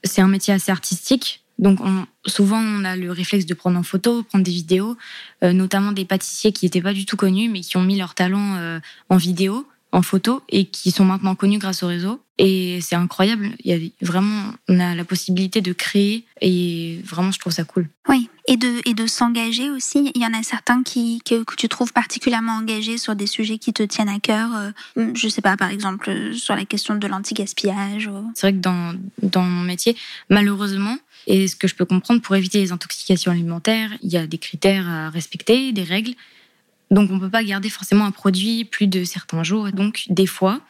c'est 0.03 0.22
un 0.22 0.27
métier 0.27 0.53
assez 0.53 0.72
artistique. 0.72 1.43
Donc 1.60 1.79
on, 1.81 2.05
souvent 2.25 2.60
on 2.60 2.83
a 2.83 2.95
le 2.95 3.12
réflexe 3.12 3.45
de 3.45 3.53
prendre 3.53 3.77
en 3.77 3.83
photo, 3.83 4.24
prendre 4.24 4.43
des 4.43 4.51
vidéos, 4.51 4.98
euh, 5.43 5.53
notamment 5.53 5.91
des 5.91 6.05
pâtissiers 6.05 6.51
qui 6.51 6.65
n'étaient 6.65 6.81
pas 6.81 6.93
du 6.93 7.05
tout 7.05 7.15
connus 7.15 7.48
mais 7.50 7.62
qui 7.62 7.77
ont 7.77 7.83
mis 7.83 7.98
leur 7.98 8.15
talent 8.15 8.55
euh, 8.57 8.79
en 9.10 9.17
vidéo, 9.17 9.67
en 9.91 10.01
photo 10.01 10.41
et 10.50 10.65
qui 10.65 10.89
sont 10.89 11.05
maintenant 11.05 11.36
connus 11.36 11.60
grâce 11.60 11.83
au 11.83 11.88
réseau. 11.88 12.19
Et 12.39 12.79
c'est 12.81 12.95
incroyable. 12.95 13.51
Il 13.63 13.72
y 13.72 13.74
a 13.74 14.05
vraiment 14.05 14.53
on 14.67 14.79
a 14.79 14.95
la 14.95 15.03
possibilité 15.05 15.62
de 15.62 15.74
créer 15.74 16.25
et 16.41 17.00
vraiment 17.05 17.31
je 17.31 17.39
trouve 17.39 17.53
ça 17.53 17.63
cool. 17.63 17.88
Oui, 18.10 18.29
et 18.47 18.57
de, 18.57 18.81
et 18.85 19.07
s'engager 19.07 19.69
aussi. 19.69 20.12
Il 20.15 20.21
y 20.21 20.25
en 20.25 20.33
a 20.33 20.43
certains 20.43 20.83
qui, 20.83 21.21
que, 21.23 21.43
tu 21.55 21.69
trouves 21.69 21.93
particulièrement 21.93 22.53
engagés 22.53 22.97
sur 22.97 23.15
des 23.15 23.27
sujets 23.27 23.57
qui 23.57 23.73
te 23.73 23.83
tiennent 23.83 24.09
à 24.09 24.19
cœur. 24.19 24.50
euh, 24.97 25.12
je 25.13 25.27
sais 25.27 25.41
pas, 25.41 25.55
par 25.57 25.69
exemple, 25.69 26.09
euh, 26.09 26.33
sur 26.33 26.55
la 26.55 26.65
question 26.65 26.95
de 26.95 27.07
l'anti-gaspillage. 27.07 28.09
C'est 28.35 28.47
vrai 28.47 28.53
que 28.53 28.59
dans, 28.59 28.95
dans 29.21 29.43
mon 29.43 29.62
métier, 29.62 29.95
malheureusement, 30.29 30.97
et 31.27 31.47
ce 31.47 31.55
que 31.55 31.67
je 31.67 31.75
peux 31.75 31.85
comprendre, 31.85 32.21
pour 32.21 32.35
éviter 32.35 32.59
les 32.59 32.71
intoxications 32.71 33.31
alimentaires, 33.31 33.91
il 34.01 34.12
y 34.12 34.17
a 34.17 34.27
des 34.27 34.38
critères 34.38 34.88
à 34.88 35.09
respecter, 35.09 35.71
des 35.71 35.83
règles. 35.83 36.13
Donc 36.91 37.09
on 37.09 37.15
ne 37.15 37.19
peut 37.19 37.29
pas 37.29 37.43
garder 37.43 37.69
forcément 37.69 38.05
un 38.05 38.12
produit 38.12 38.65
plus 38.65 38.88
de 38.88 39.03
certains 39.03 39.43
jours. 39.43 39.71
Donc 39.71 40.03
des 40.09 40.27
fois, 40.27 40.62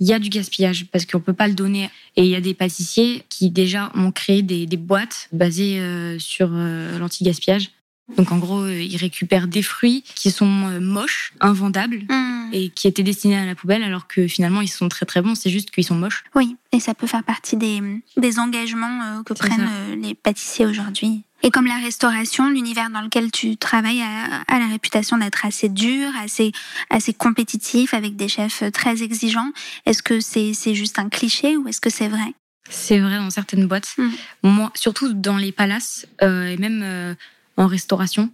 il 0.00 0.06
y 0.08 0.12
a 0.14 0.18
du 0.18 0.30
gaspillage 0.30 0.86
parce 0.90 1.06
qu'on 1.06 1.18
ne 1.18 1.22
peut 1.22 1.34
pas 1.34 1.46
le 1.46 1.54
donner. 1.54 1.90
Et 2.16 2.24
il 2.24 2.30
y 2.30 2.34
a 2.34 2.40
des 2.40 2.54
pâtissiers 2.54 3.22
qui 3.28 3.50
déjà 3.50 3.92
ont 3.94 4.10
créé 4.10 4.42
des, 4.42 4.66
des 4.66 4.76
boîtes 4.76 5.28
basées 5.32 5.78
euh, 5.78 6.18
sur 6.18 6.48
euh, 6.52 6.98
l'anti-gaspillage. 6.98 7.70
Donc 8.16 8.32
en 8.32 8.38
gros, 8.38 8.62
euh, 8.62 8.82
ils 8.82 8.96
récupèrent 8.96 9.46
des 9.46 9.62
fruits 9.62 10.02
qui 10.16 10.32
sont 10.32 10.46
moches, 10.46 11.32
invendables, 11.40 12.00
Hmm, 12.08 12.50
et 12.52 12.70
qui 12.70 12.88
étaient 12.88 13.04
destinés 13.04 13.36
à 13.36 13.46
la 13.46 13.54
poubelle 13.54 13.84
alors 13.84 14.08
que 14.08 14.26
finalement 14.26 14.60
ils 14.60 14.68
sont 14.68 14.88
très 14.88 15.06
très 15.06 15.22
bons, 15.22 15.36
c'est 15.36 15.50
juste 15.50 15.70
qu'ils 15.70 15.84
sont 15.84 15.94
moches. 15.94 16.24
Oui, 16.34 16.56
et 16.72 16.80
ça 16.80 16.94
peut 16.94 17.06
faire 17.06 17.22
partie 17.22 17.56
des, 17.56 17.80
des 18.16 18.38
engagements 18.40 19.22
que 19.22 19.34
prennent 19.34 19.60
ça. 19.60 19.96
les 19.96 20.14
pâtissiers 20.14 20.66
aujourd'hui. 20.66 21.22
Et 21.42 21.50
comme 21.50 21.66
la 21.66 21.78
restauration, 21.78 22.50
l'univers 22.50 22.90
dans 22.90 23.00
lequel 23.00 23.30
tu 23.30 23.56
travailles 23.56 24.02
a, 24.02 24.42
a 24.46 24.58
la 24.58 24.66
réputation 24.66 25.16
d'être 25.16 25.46
assez 25.46 25.68
dur, 25.68 26.10
assez, 26.22 26.52
assez 26.90 27.14
compétitif, 27.14 27.94
avec 27.94 28.16
des 28.16 28.28
chefs 28.28 28.62
très 28.72 29.02
exigeants. 29.02 29.50
Est-ce 29.86 30.02
que 30.02 30.20
c'est 30.20 30.52
c'est 30.54 30.74
juste 30.74 30.98
un 30.98 31.08
cliché 31.08 31.56
ou 31.56 31.66
est-ce 31.68 31.80
que 31.80 31.90
c'est 31.90 32.08
vrai? 32.08 32.34
C'est 32.68 33.00
vrai 33.00 33.16
dans 33.16 33.30
certaines 33.30 33.66
boîtes. 33.66 33.94
Mhm. 33.98 34.12
Moi, 34.42 34.72
surtout 34.74 35.12
dans 35.12 35.36
les 35.36 35.52
palaces 35.52 36.06
euh, 36.22 36.46
et 36.46 36.56
même 36.56 36.82
euh, 36.84 37.14
en 37.56 37.66
restauration, 37.66 38.30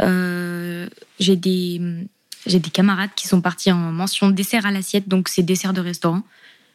euh, 0.00 0.88
j'ai 1.18 1.36
des 1.36 1.80
j'ai 2.46 2.60
des 2.60 2.70
camarades 2.70 3.10
qui 3.16 3.28
sont 3.28 3.40
partis 3.40 3.72
en 3.72 3.92
mention 3.92 4.30
dessert 4.30 4.66
à 4.66 4.70
l'assiette, 4.70 5.08
donc 5.08 5.28
c'est 5.28 5.42
dessert 5.42 5.72
de 5.72 5.80
restaurant. 5.80 6.22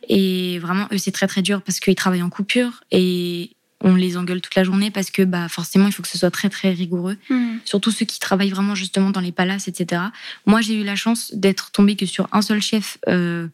Et 0.10 0.60
vraiment, 0.60 0.88
eux, 0.92 0.98
c'est 0.98 1.12
très 1.12 1.28
très 1.28 1.42
dur 1.42 1.62
parce 1.62 1.80
qu'ils 1.80 1.96
travaillent 1.96 2.24
en 2.24 2.30
coupure 2.30 2.84
et 2.92 3.52
on 3.84 3.96
les 3.96 4.18
engueule 4.18 4.42
toute 4.42 4.56
la 4.56 4.64
journée 4.64 4.90
parce 4.90 5.12
que 5.12 5.22
bah 5.22 5.50
forcément, 5.50 5.88
il 5.88 5.94
faut 5.94 6.02
que 6.02 6.08
ce 6.08 6.18
soit 6.18 6.32
très 6.32 6.50
très 6.50 6.72
rigoureux. 6.72 7.18
Hmm. 7.30 7.58
Surtout 7.66 7.92
ceux 7.92 8.06
qui 8.06 8.20
travaillent 8.20 8.50
vraiment 8.50 8.76
justement 8.76 9.12
dans 9.12 9.20
les 9.20 9.32
palaces, 9.32 9.68
etc. 9.68 10.02
Moi, 10.46 10.62
j'ai 10.62 10.80
eu 10.80 10.84
la 10.84 10.96
chance 10.96 11.34
d'être 11.34 11.72
tombée 11.72 11.96
que 11.96 12.06
sur 12.06 12.28
un 12.32 12.42
seul 12.42 12.62
chef 12.62 12.98
euh, 13.08 13.48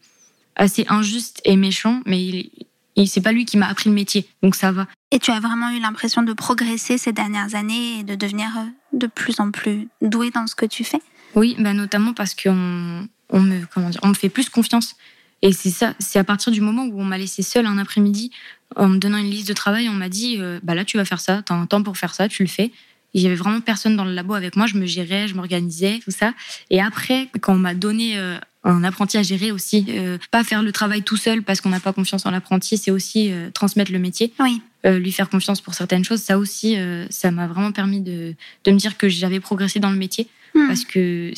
assez 0.56 0.86
injuste 0.88 1.40
et 1.44 1.56
méchant, 1.56 2.00
mais 2.06 2.22
il, 2.22 2.50
il 2.96 3.08
c'est 3.08 3.20
pas 3.20 3.32
lui 3.32 3.44
qui 3.44 3.56
m'a 3.56 3.66
appris 3.66 3.88
le 3.88 3.94
métier, 3.94 4.26
donc 4.42 4.54
ça 4.54 4.72
va. 4.72 4.86
Et 5.10 5.18
tu 5.18 5.30
as 5.30 5.40
vraiment 5.40 5.70
eu 5.70 5.80
l'impression 5.80 6.22
de 6.22 6.32
progresser 6.32 6.98
ces 6.98 7.12
dernières 7.12 7.54
années 7.54 8.00
et 8.00 8.02
de 8.04 8.14
devenir 8.14 8.48
euh, 8.56 8.64
de 8.92 9.06
plus 9.06 9.40
en 9.40 9.50
plus 9.50 9.88
doué 10.00 10.30
dans 10.30 10.46
ce 10.46 10.54
que 10.54 10.66
tu 10.66 10.84
fais? 10.84 11.00
Oui, 11.34 11.56
bah 11.58 11.72
notamment 11.72 12.12
parce 12.12 12.34
qu'on 12.34 13.08
on 13.30 13.40
me 13.40 13.64
comment 13.72 13.90
dire, 13.90 14.00
on 14.02 14.08
me 14.08 14.14
fait 14.14 14.28
plus 14.28 14.48
confiance. 14.48 14.96
Et 15.42 15.52
c'est 15.52 15.70
ça, 15.70 15.94
c'est 15.98 16.18
à 16.18 16.24
partir 16.24 16.52
du 16.52 16.60
moment 16.60 16.84
où 16.84 17.00
on 17.00 17.04
m'a 17.04 17.18
laissé 17.18 17.42
seule 17.42 17.66
un 17.66 17.78
après-midi 17.78 18.30
en 18.76 18.88
me 18.88 18.98
donnant 18.98 19.18
une 19.18 19.30
liste 19.30 19.48
de 19.48 19.52
travail, 19.54 19.88
on 19.88 19.94
m'a 19.94 20.08
dit 20.08 20.36
euh, 20.38 20.60
bah 20.62 20.74
là 20.74 20.84
tu 20.84 20.96
vas 20.96 21.04
faire 21.04 21.20
ça, 21.20 21.42
t'as 21.44 21.54
un 21.54 21.66
temps 21.66 21.82
pour 21.82 21.96
faire 21.96 22.14
ça, 22.14 22.28
tu 22.28 22.42
le 22.42 22.48
fais. 22.48 22.70
Il 23.14 23.22
y 23.22 23.26
avait 23.26 23.34
vraiment 23.36 23.60
personne 23.60 23.96
dans 23.96 24.04
le 24.04 24.12
labo 24.12 24.34
avec 24.34 24.54
moi, 24.54 24.66
je 24.66 24.76
me 24.76 24.86
gérais, 24.86 25.26
je 25.26 25.34
m'organisais, 25.34 25.98
tout 26.04 26.12
ça. 26.12 26.32
Et 26.70 26.80
après, 26.80 27.28
quand 27.40 27.54
on 27.54 27.58
m'a 27.58 27.74
donné 27.74 28.16
euh, 28.16 28.38
un 28.62 28.84
apprenti 28.84 29.16
à 29.18 29.22
gérer 29.24 29.50
aussi, 29.50 29.86
euh, 29.88 30.18
pas 30.30 30.44
faire 30.44 30.62
le 30.62 30.70
travail 30.70 31.02
tout 31.02 31.16
seul 31.16 31.42
parce 31.42 31.60
qu'on 31.60 31.70
n'a 31.70 31.80
pas 31.80 31.92
confiance 31.92 32.24
en 32.26 32.30
l'apprenti, 32.30 32.76
c'est 32.76 32.92
aussi 32.92 33.32
transmettre 33.52 33.90
le 33.90 33.98
métier, 33.98 34.32
Oui. 34.38 34.60
lui 34.84 35.10
faire 35.10 35.28
confiance 35.28 35.60
pour 35.60 35.74
certaines 35.74 36.04
choses. 36.04 36.20
Ça 36.20 36.38
aussi, 36.38 36.76
ça 37.08 37.30
m'a 37.32 37.48
vraiment 37.48 37.72
permis 37.72 38.00
de, 38.00 38.34
de 38.64 38.70
me 38.70 38.76
dire 38.76 38.96
que 38.96 39.08
j'avais 39.08 39.40
progressé 39.40 39.80
dans 39.80 39.90
le 39.90 39.96
métier 39.96 40.28
Hmm. 40.54 40.66
parce 40.66 40.84
que 40.84 41.32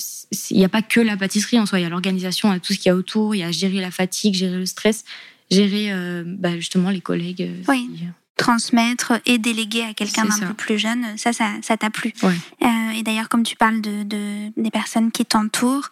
il 0.51 0.57
n'y 0.57 0.65
a 0.65 0.69
pas 0.71 0.83
que 0.83 1.01
la 1.01 1.17
pâtisserie 1.17 1.59
en 1.59 1.67
soi, 1.67 1.79
il 1.81 1.83
y 1.83 1.85
a 1.85 1.89
l'organisation, 1.91 2.51
il 2.51 2.55
y 2.55 2.57
a 2.57 2.61
tout 2.61 2.73
ce 2.73 2.79
qu'il 2.79 2.87
y 2.89 2.93
a 2.93 2.97
autour, 2.97 3.35
il 3.35 3.39
y 3.39 3.43
a 3.43 3.51
gérer 3.53 3.81
la 3.81 3.91
fatigue, 3.91 4.35
gérer 4.35 4.57
le 4.57 4.67
stress, 4.67 5.05
gérer 5.51 5.93
euh, 5.93 6.25
bah, 6.27 6.57
justement 6.57 6.89
les 6.91 7.01
collègues. 7.03 7.43
euh, 7.43 7.63
Oui. 7.69 7.91
qui- 7.95 8.05
transmettre 8.39 9.13
et 9.27 9.39
déléguer 9.39 9.83
à 9.83 9.95
quelqu'un 9.95 10.25
d'un 10.25 10.39
peu 10.49 10.55
plus 10.55 10.77
jeune, 10.79 11.05
ça, 11.17 11.33
ça, 11.33 11.53
ça 11.63 11.77
t'a 11.77 11.91
plu. 11.91 12.13
Ouais. 12.25 12.35
Euh, 12.63 12.91
et 12.97 13.03
d'ailleurs, 13.05 13.29
comme 13.29 13.45
tu 13.45 13.55
parles 13.55 13.81
de, 13.83 14.03
de- 14.03 14.51
des 14.61 14.71
personnes 14.71 15.13
qui 15.13 15.25
t'entourent, 15.25 15.91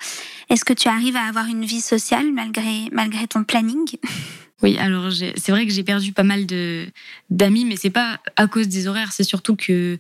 est-ce 0.49 0.65
que 0.65 0.73
tu 0.73 0.89
arrives 0.89 1.15
à 1.17 1.25
avoir 1.29 1.47
une 1.47 1.65
vie 1.65 1.83
sociale 1.83 2.33
malgré, 2.33 2.89
malgré 2.93 3.27
ton 3.29 3.45
planning? 3.45 3.87
Oui, 4.63 4.77
alors 4.77 5.11
c'est 5.13 5.53
vrai 5.53 5.67
que 5.67 5.73
j'ai 5.73 5.85
perdu 5.85 6.13
pas 6.13 6.23
mal 6.23 6.45
de 6.45 6.87
d'amis, 7.31 7.65
mais 7.65 7.77
c'est 7.77 7.89
pas 7.89 8.21
à 8.37 8.47
cause 8.47 8.69
des 8.69 8.89
horaires, 8.89 9.11
c'est 9.11 9.25
surtout 9.25 9.57
que 9.57 9.99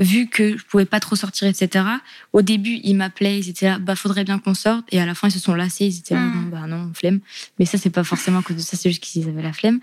vu 0.00 0.26
que 0.28 0.56
je 0.56 0.64
pouvais 0.64 0.86
pas 0.86 1.00
trop 1.00 1.16
sortir, 1.16 1.46
etc. 1.48 1.84
Au 2.32 2.40
début, 2.40 2.80
ils 2.82 2.94
m'appelaient, 2.94 3.38
ils 3.38 3.48
étaient 3.50 3.66
là, 3.68 3.78
bah 3.78 3.94
faudrait 3.94 4.24
bien 4.24 4.38
qu'on 4.38 4.54
sorte, 4.54 4.86
et 4.90 5.00
à 5.00 5.04
la 5.06 5.14
fin 5.14 5.28
ils 5.28 5.32
se 5.32 5.38
sont 5.38 5.54
lassés, 5.54 5.84
ils 5.86 5.98
étaient 5.98 6.14
là, 6.14 6.20
Mm. 6.22 6.34
non, 6.34 6.48
bah 6.48 6.66
non, 6.66 6.90
flemme. 6.94 7.20
Mais 7.58 7.66
ça 7.66 7.76
c'est 7.76 7.90
pas 7.90 8.02
forcément 8.04 8.38
à 8.38 8.42
cause 8.42 8.56
de 8.56 8.62
ça, 8.62 8.76
c'est 8.78 8.88
juste 8.90 9.02
qu'ils 9.02 9.28
avaient 9.28 9.42
la 9.42 9.52
flemme. 9.52 9.80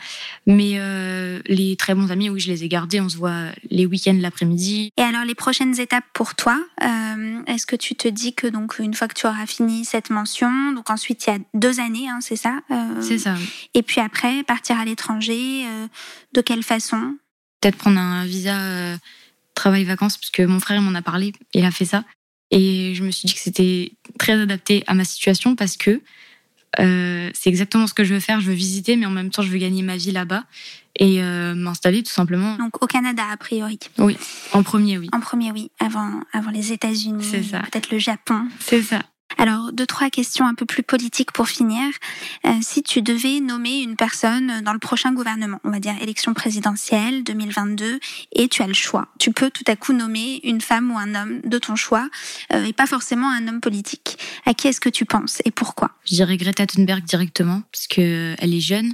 Mais 0.47 0.73
euh, 0.77 1.39
les 1.45 1.75
très 1.75 1.93
bons 1.93 2.11
amis, 2.11 2.29
oui, 2.29 2.39
je 2.39 2.49
les 2.51 2.63
ai 2.63 2.67
gardés, 2.67 2.99
on 3.01 3.09
se 3.09 3.17
voit 3.17 3.51
les 3.69 3.85
week-ends 3.85 4.17
l'après-midi. 4.19 4.91
Et 4.97 5.01
alors, 5.03 5.25
les 5.25 5.35
prochaines 5.35 5.79
étapes 5.79 6.05
pour 6.13 6.33
toi, 6.35 6.59
euh, 6.83 7.41
est-ce 7.45 7.67
que 7.67 7.75
tu 7.75 7.93
te 7.95 8.07
dis 8.07 8.33
que 8.33 8.47
donc 8.47 8.79
une 8.79 8.95
fois 8.95 9.07
que 9.07 9.13
tu 9.13 9.27
auras 9.27 9.45
fini 9.45 9.85
cette 9.85 10.09
mention, 10.09 10.71
donc 10.73 10.89
ensuite 10.89 11.25
il 11.27 11.29
y 11.29 11.35
a 11.35 11.39
deux 11.53 11.79
années, 11.79 12.09
hein, 12.09 12.19
c'est 12.21 12.35
ça 12.35 12.61
euh, 12.71 13.01
C'est 13.01 13.19
ça. 13.19 13.35
oui. 13.37 13.47
Et 13.75 13.83
puis 13.83 14.01
après, 14.01 14.43
partir 14.43 14.79
à 14.79 14.85
l'étranger, 14.85 15.65
de 16.33 16.41
quelle 16.41 16.63
façon? 16.63 17.15
Peut-être 17.61 17.75
prendre 17.77 17.99
un 17.99 18.25
visa 18.25 18.57
euh, 19.59 19.63
travail-vacances, 19.63 20.17
parce 20.17 20.31
que 20.31 20.43
mon 20.43 20.59
frère 20.59 20.81
m'en 20.81 20.95
a 20.95 21.01
parlé, 21.01 21.33
il 21.53 21.65
a 21.65 21.71
fait 21.71 21.85
ça. 21.85 22.03
Et 22.51 22.93
je 22.95 23.03
me 23.03 23.11
suis 23.11 23.27
dit 23.27 23.33
que 23.33 23.39
c'était 23.39 23.91
très 24.17 24.33
adapté 24.33 24.83
à 24.87 24.93
ma 24.95 25.03
situation 25.03 25.55
parce 25.55 25.77
que 25.77 26.01
euh, 26.79 27.29
c'est 27.33 27.49
exactement 27.49 27.87
ce 27.87 27.93
que 27.93 28.03
je 28.03 28.13
veux 28.13 28.19
faire. 28.19 28.41
Je 28.41 28.47
veux 28.47 28.55
visiter, 28.55 28.95
mais 28.95 29.05
en 29.05 29.11
même 29.11 29.29
temps, 29.29 29.41
je 29.41 29.49
veux 29.49 29.57
gagner 29.57 29.81
ma 29.83 29.97
vie 29.97 30.11
là-bas 30.11 30.45
et 30.97 31.21
euh, 31.21 31.53
m'installer 31.55 32.03
tout 32.03 32.11
simplement. 32.11 32.55
Donc 32.57 32.81
au 32.83 32.87
Canada, 32.87 33.23
a 33.31 33.37
priori. 33.37 33.79
En 34.53 34.63
premier, 34.63 34.97
oui. 34.97 35.09
En 35.13 35.19
premier, 35.19 35.51
oui, 35.51 35.71
avant, 35.79 36.21
avant 36.33 36.51
les 36.51 36.71
États-Unis, 36.71 37.23
C'est 37.23 37.43
ça. 37.43 37.59
peut-être 37.71 37.91
le 37.91 37.99
Japon. 37.99 38.47
C'est 38.59 38.81
ça. 38.81 39.01
Alors, 39.39 39.71
deux, 39.71 39.85
trois 39.85 40.09
questions 40.09 40.45
un 40.45 40.53
peu 40.53 40.65
plus 40.65 40.83
politiques 40.83 41.31
pour 41.31 41.47
finir. 41.47 41.81
Euh, 42.45 42.51
si 42.61 42.83
tu 42.83 43.01
devais 43.01 43.39
nommer 43.39 43.79
une 43.79 43.95
personne 43.95 44.59
dans 44.65 44.73
le 44.73 44.79
prochain 44.79 45.13
gouvernement, 45.13 45.61
on 45.63 45.71
va 45.71 45.79
dire 45.79 45.95
élection 46.01 46.33
présidentielle 46.33 47.23
2022, 47.23 48.01
et 48.33 48.49
tu 48.49 48.63
as 48.63 48.67
le 48.67 48.73
choix, 48.73 49.07
tu 49.17 49.31
peux 49.31 49.49
tout 49.49 49.63
à 49.67 49.77
coup 49.77 49.93
nommer 49.93 50.41
une 50.43 50.59
femme 50.59 50.91
ou 50.91 50.97
un 50.97 51.15
homme 51.15 51.39
de 51.45 51.57
ton 51.57 51.77
choix, 51.77 52.09
euh, 52.51 52.65
et 52.65 52.73
pas 52.73 52.85
forcément 52.85 53.31
un 53.31 53.47
homme 53.47 53.61
politique. 53.61 54.17
À 54.45 54.53
qui 54.53 54.67
est-ce 54.67 54.81
que 54.81 54.89
tu 54.89 55.05
penses 55.05 55.41
et 55.45 55.51
pourquoi? 55.51 55.91
Je 56.03 56.15
dirais 56.15 56.35
Greta 56.35 56.67
Thunberg 56.67 57.05
directement, 57.05 57.61
parce 57.71 57.87
que 57.87 58.35
elle 58.39 58.53
est 58.53 58.59
jeune, 58.59 58.93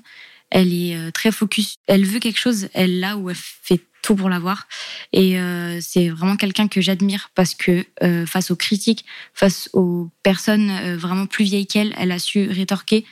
elle 0.51 0.71
est 0.71 0.95
euh, 0.95 1.09
très 1.09 1.31
focus, 1.31 1.77
elle 1.87 2.05
veut 2.05 2.19
quelque 2.19 2.39
chose, 2.39 2.69
elle 2.75 2.99
l'a 2.99 3.17
ou 3.17 3.31
elle 3.31 3.35
fait 3.35 3.81
tout 4.05 4.15
pour 4.15 4.29
l'avoir. 4.29 4.67
Et 5.13 5.39
euh, 5.39 5.79
c'est 5.81 6.09
vraiment 6.09 6.37
quelqu'un 6.37 6.67
que 6.67 6.79
j'admire 6.79 7.31
parce 7.33 7.55
que 7.55 7.85
euh, 8.03 8.27
face 8.27 8.51
aux 8.51 8.55
critiques, 8.55 9.03
face 9.33 9.67
aux 9.73 10.09
personnes 10.21 10.69
euh, 10.69 10.95
vraiment 10.95 11.25
plus 11.25 11.43
vieilles 11.43 11.65
qu'elle, 11.65 11.93
elle 11.97 12.11
a 12.11 12.19
su 12.19 12.47
rétorquer 12.47 13.03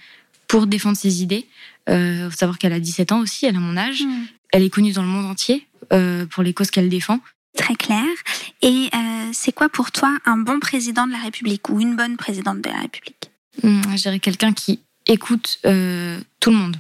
pour 0.48 0.68
défendre 0.68 0.96
ses 0.96 1.24
idées. 1.24 1.48
Euh, 1.90 2.30
faut 2.30 2.38
savoir 2.38 2.60
qu'elle 2.60 2.74
a 2.74 2.80
17 2.80 3.12
ans 3.12 3.22
aussi, 3.22 3.48
elle 3.48 3.56
a 3.56 3.60
mon 3.60 3.76
âge. 3.76 4.04
Hmm. 4.04 4.26
Elle 4.52 4.62
est 4.62 4.70
connue 4.70 4.92
dans 4.92 5.02
le 5.02 5.08
monde 5.08 5.26
entier 5.26 5.68
pour 6.30 6.44
les 6.44 6.54
causes 6.54 6.72
qu'elle 6.72 6.90
défend. 6.90 7.20
Très 7.58 7.76
clair. 7.76 8.06
Et 8.62 8.90
c'est 9.32 9.52
quoi 9.52 9.70
pour 9.70 9.92
toi 9.92 10.16
un 10.26 10.38
bon 10.38 10.60
président 10.60 11.06
de 11.08 11.12
la 11.12 11.20
République 11.20 11.70
ou 11.70 11.80
une 11.82 11.96
bonne 11.96 12.18
présidente 12.18 12.62
de 12.62 12.70
la 12.70 12.80
République? 12.80 13.32
Hum, 13.64 13.82
Je 13.92 14.02
dirais 14.02 14.20
quelqu'un 14.20 14.54
qui 14.54 14.80
écoute 15.08 15.60
tout 15.64 15.70
le 16.52 16.56
monde. 16.56 16.78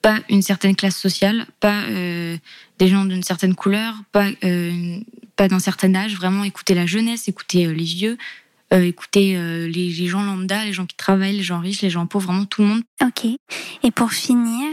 Pas 0.00 0.20
une 0.28 0.42
certaine 0.42 0.76
classe 0.76 0.96
sociale, 0.96 1.46
pas 1.58 1.82
euh, 1.82 2.36
des 2.78 2.88
gens 2.88 3.04
d'une 3.04 3.24
certaine 3.24 3.54
couleur, 3.54 3.94
pas, 4.12 4.28
euh, 4.44 5.00
pas 5.34 5.48
d'un 5.48 5.58
certain 5.58 5.94
âge. 5.94 6.14
Vraiment 6.14 6.44
écouter 6.44 6.74
la 6.74 6.86
jeunesse, 6.86 7.26
écouter 7.26 7.66
euh, 7.66 7.72
les 7.72 7.84
vieux, 7.84 8.16
écouter 8.70 9.32
les, 9.66 9.90
les 9.90 10.06
gens 10.06 10.22
lambda, 10.22 10.64
les 10.64 10.74
gens 10.74 10.84
qui 10.84 10.94
travaillent, 10.94 11.38
les 11.38 11.42
gens 11.42 11.58
riches, 11.58 11.80
les 11.80 11.88
gens 11.88 12.06
pauvres, 12.06 12.26
vraiment 12.26 12.44
tout 12.44 12.60
le 12.60 12.68
monde. 12.68 12.82
Ok. 13.02 13.24
Et 13.82 13.90
pour 13.90 14.12
finir, 14.12 14.68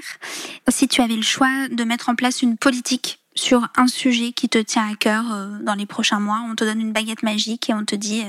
si 0.68 0.90
tu 0.90 1.00
avais 1.00 1.16
le 1.16 1.22
choix 1.22 1.70
de 1.70 1.84
mettre 1.86 2.10
en 2.10 2.16
place 2.16 2.42
une 2.42 2.58
politique 2.58 3.20
sur 3.36 3.70
un 3.78 3.88
sujet 3.88 4.34
qui 4.34 4.50
te 4.50 4.58
tient 4.58 4.92
à 4.92 4.96
cœur 4.96 5.24
dans 5.62 5.76
les 5.76 5.86
prochains 5.86 6.20
mois, 6.20 6.46
on 6.46 6.56
te 6.56 6.66
donne 6.66 6.82
une 6.82 6.92
baguette 6.92 7.24
magique 7.24 7.70
et 7.70 7.74
on 7.74 7.86
te 7.86 7.96
dit, 7.96 8.24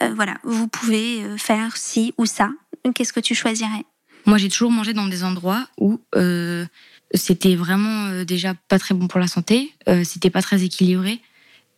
voilà, 0.00 0.38
vous 0.42 0.66
pouvez 0.66 1.22
faire 1.38 1.76
ci 1.76 2.12
ou 2.18 2.26
ça. 2.26 2.50
Qu'est-ce 2.92 3.12
que 3.12 3.20
tu 3.20 3.36
choisirais? 3.36 3.84
Moi, 4.26 4.38
j'ai 4.38 4.48
toujours 4.48 4.72
mangé 4.72 4.92
dans 4.92 5.06
des 5.06 5.22
endroits 5.22 5.68
où 5.78 6.00
euh, 6.16 6.66
c'était 7.14 7.54
vraiment 7.54 8.06
euh, 8.06 8.24
déjà 8.24 8.54
pas 8.68 8.78
très 8.78 8.92
bon 8.92 9.06
pour 9.06 9.20
la 9.20 9.28
santé, 9.28 9.72
euh, 9.88 10.02
c'était 10.02 10.30
pas 10.30 10.42
très 10.42 10.64
équilibré. 10.64 11.20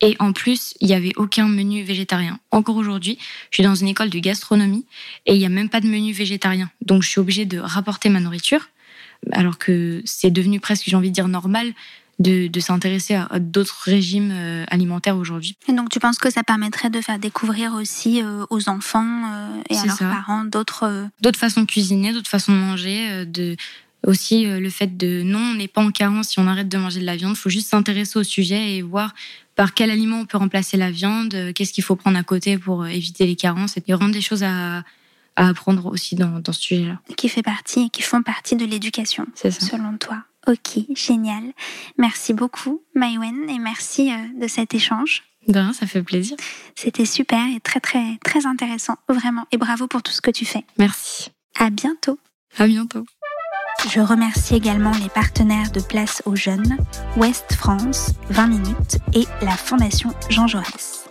Et 0.01 0.15
en 0.19 0.33
plus, 0.33 0.73
il 0.79 0.89
y 0.89 0.93
avait 0.93 1.11
aucun 1.17 1.47
menu 1.47 1.83
végétarien. 1.83 2.39
Encore 2.51 2.77
aujourd'hui, 2.77 3.19
je 3.51 3.57
suis 3.57 3.63
dans 3.63 3.75
une 3.75 3.89
école 3.89 4.09
de 4.09 4.17
gastronomie 4.17 4.85
et 5.25 5.35
il 5.35 5.41
y 5.41 5.45
a 5.45 5.49
même 5.49 5.69
pas 5.69 5.81
de 5.81 5.87
menu 5.87 6.11
végétarien. 6.11 6.71
Donc, 6.81 7.03
je 7.03 7.09
suis 7.09 7.19
obligée 7.19 7.45
de 7.45 7.59
rapporter 7.59 8.09
ma 8.09 8.19
nourriture, 8.19 8.69
alors 9.31 9.57
que 9.57 10.01
c'est 10.05 10.31
devenu 10.31 10.59
presque, 10.59 10.85
j'ai 10.87 10.95
envie 10.95 11.09
de 11.09 11.15
dire, 11.15 11.27
normal 11.27 11.73
de, 12.19 12.47
de 12.47 12.59
s'intéresser 12.59 13.15
à, 13.15 13.25
à 13.31 13.39
d'autres 13.39 13.79
régimes 13.83 14.31
euh, 14.31 14.65
alimentaires 14.67 15.17
aujourd'hui. 15.17 15.55
Et 15.67 15.73
donc 15.73 15.89
tu 15.89 15.99
penses 15.99 16.17
que 16.17 16.29
ça 16.29 16.43
permettrait 16.43 16.89
de 16.89 17.01
faire 17.01 17.19
découvrir 17.19 17.73
aussi 17.73 18.21
euh, 18.21 18.45
aux 18.49 18.69
enfants 18.69 19.23
euh, 19.33 19.61
et 19.69 19.77
à 19.77 19.85
leurs 19.85 19.95
ça. 19.97 20.09
parents 20.09 20.43
d'autres... 20.43 21.07
d'autres 21.21 21.39
façons 21.39 21.61
de 21.61 21.65
cuisiner, 21.67 22.13
d'autres 22.13 22.29
façons 22.29 22.51
de 22.53 22.57
manger, 22.57 23.25
de 23.25 23.55
aussi 24.05 24.45
euh, 24.45 24.59
le 24.59 24.69
fait 24.69 24.97
de 24.97 25.23
non, 25.23 25.39
on 25.39 25.53
n'est 25.55 25.67
pas 25.67 25.81
en 25.81 25.91
carence 25.91 26.29
si 26.29 26.39
on 26.39 26.47
arrête 26.47 26.69
de 26.69 26.77
manger 26.77 26.99
de 27.01 27.05
la 27.05 27.15
viande, 27.15 27.33
il 27.35 27.39
faut 27.39 27.49
juste 27.49 27.69
s'intéresser 27.69 28.17
au 28.17 28.23
sujet 28.23 28.75
et 28.75 28.81
voir 28.81 29.13
par 29.55 29.73
quel 29.73 29.91
aliment 29.91 30.19
on 30.21 30.25
peut 30.25 30.37
remplacer 30.37 30.77
la 30.77 30.89
viande, 30.91 31.33
euh, 31.33 31.51
qu'est-ce 31.53 31.73
qu'il 31.73 31.83
faut 31.83 31.95
prendre 31.95 32.17
à 32.17 32.23
côté 32.23 32.57
pour 32.57 32.83
euh, 32.83 32.87
éviter 32.87 33.25
les 33.25 33.35
carences 33.35 33.75
et 33.77 33.93
rendre 33.93 34.13
des 34.13 34.21
choses 34.21 34.43
à, 34.43 34.83
à 35.35 35.47
apprendre 35.49 35.87
aussi 35.87 36.15
dans, 36.15 36.39
dans 36.39 36.53
ce 36.53 36.61
sujet-là. 36.61 36.99
qui 37.17 37.27
fait 37.29 37.43
partie 37.43 37.81
et 37.85 37.89
qui 37.89 38.01
font 38.01 38.23
partie 38.23 38.55
de 38.55 38.65
l'éducation, 38.65 39.25
selon 39.35 39.97
toi. 39.97 40.23
Ok, 40.47 40.79
génial. 40.95 41.43
Merci 41.97 42.33
beaucoup, 42.33 42.81
Maïwen, 42.95 43.49
et 43.49 43.59
merci 43.59 44.11
euh, 44.11 44.39
de 44.39 44.47
cet 44.47 44.73
échange. 44.73 45.23
De 45.47 45.57
rien, 45.57 45.73
ça 45.73 45.87
fait 45.87 46.03
plaisir. 46.03 46.37
C'était 46.75 47.05
super 47.05 47.45
et 47.55 47.59
très 47.59 47.79
très 47.79 48.17
très 48.23 48.45
intéressant, 48.45 48.95
vraiment. 49.07 49.45
Et 49.51 49.57
bravo 49.57 49.87
pour 49.87 50.03
tout 50.03 50.11
ce 50.11 50.21
que 50.21 50.31
tu 50.31 50.45
fais. 50.45 50.63
Merci. 50.77 51.31
À 51.57 51.69
bientôt. 51.69 52.19
À 52.57 52.67
bientôt. 52.67 53.05
Je 53.87 54.01
remercie 54.01 54.55
également 54.55 54.91
les 55.01 55.09
partenaires 55.09 55.71
de 55.71 55.79
Place 55.79 56.21
aux 56.25 56.35
Jeunes, 56.35 56.77
Ouest 57.15 57.53
France, 57.53 58.11
20 58.29 58.47
minutes 58.47 58.97
et 59.13 59.25
la 59.41 59.55
Fondation 59.55 60.13
Jean 60.29 60.47
Jaurès. 60.47 61.05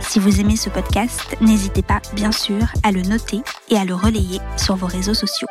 Si 0.00 0.18
vous 0.18 0.38
aimez 0.40 0.56
ce 0.56 0.68
podcast, 0.68 1.36
n'hésitez 1.40 1.82
pas, 1.82 2.00
bien 2.14 2.30
sûr, 2.30 2.60
à 2.82 2.92
le 2.92 3.02
noter 3.02 3.40
et 3.70 3.78
à 3.78 3.84
le 3.84 3.94
relayer 3.94 4.38
sur 4.56 4.76
vos 4.76 4.86
réseaux 4.86 5.14
sociaux. 5.14 5.48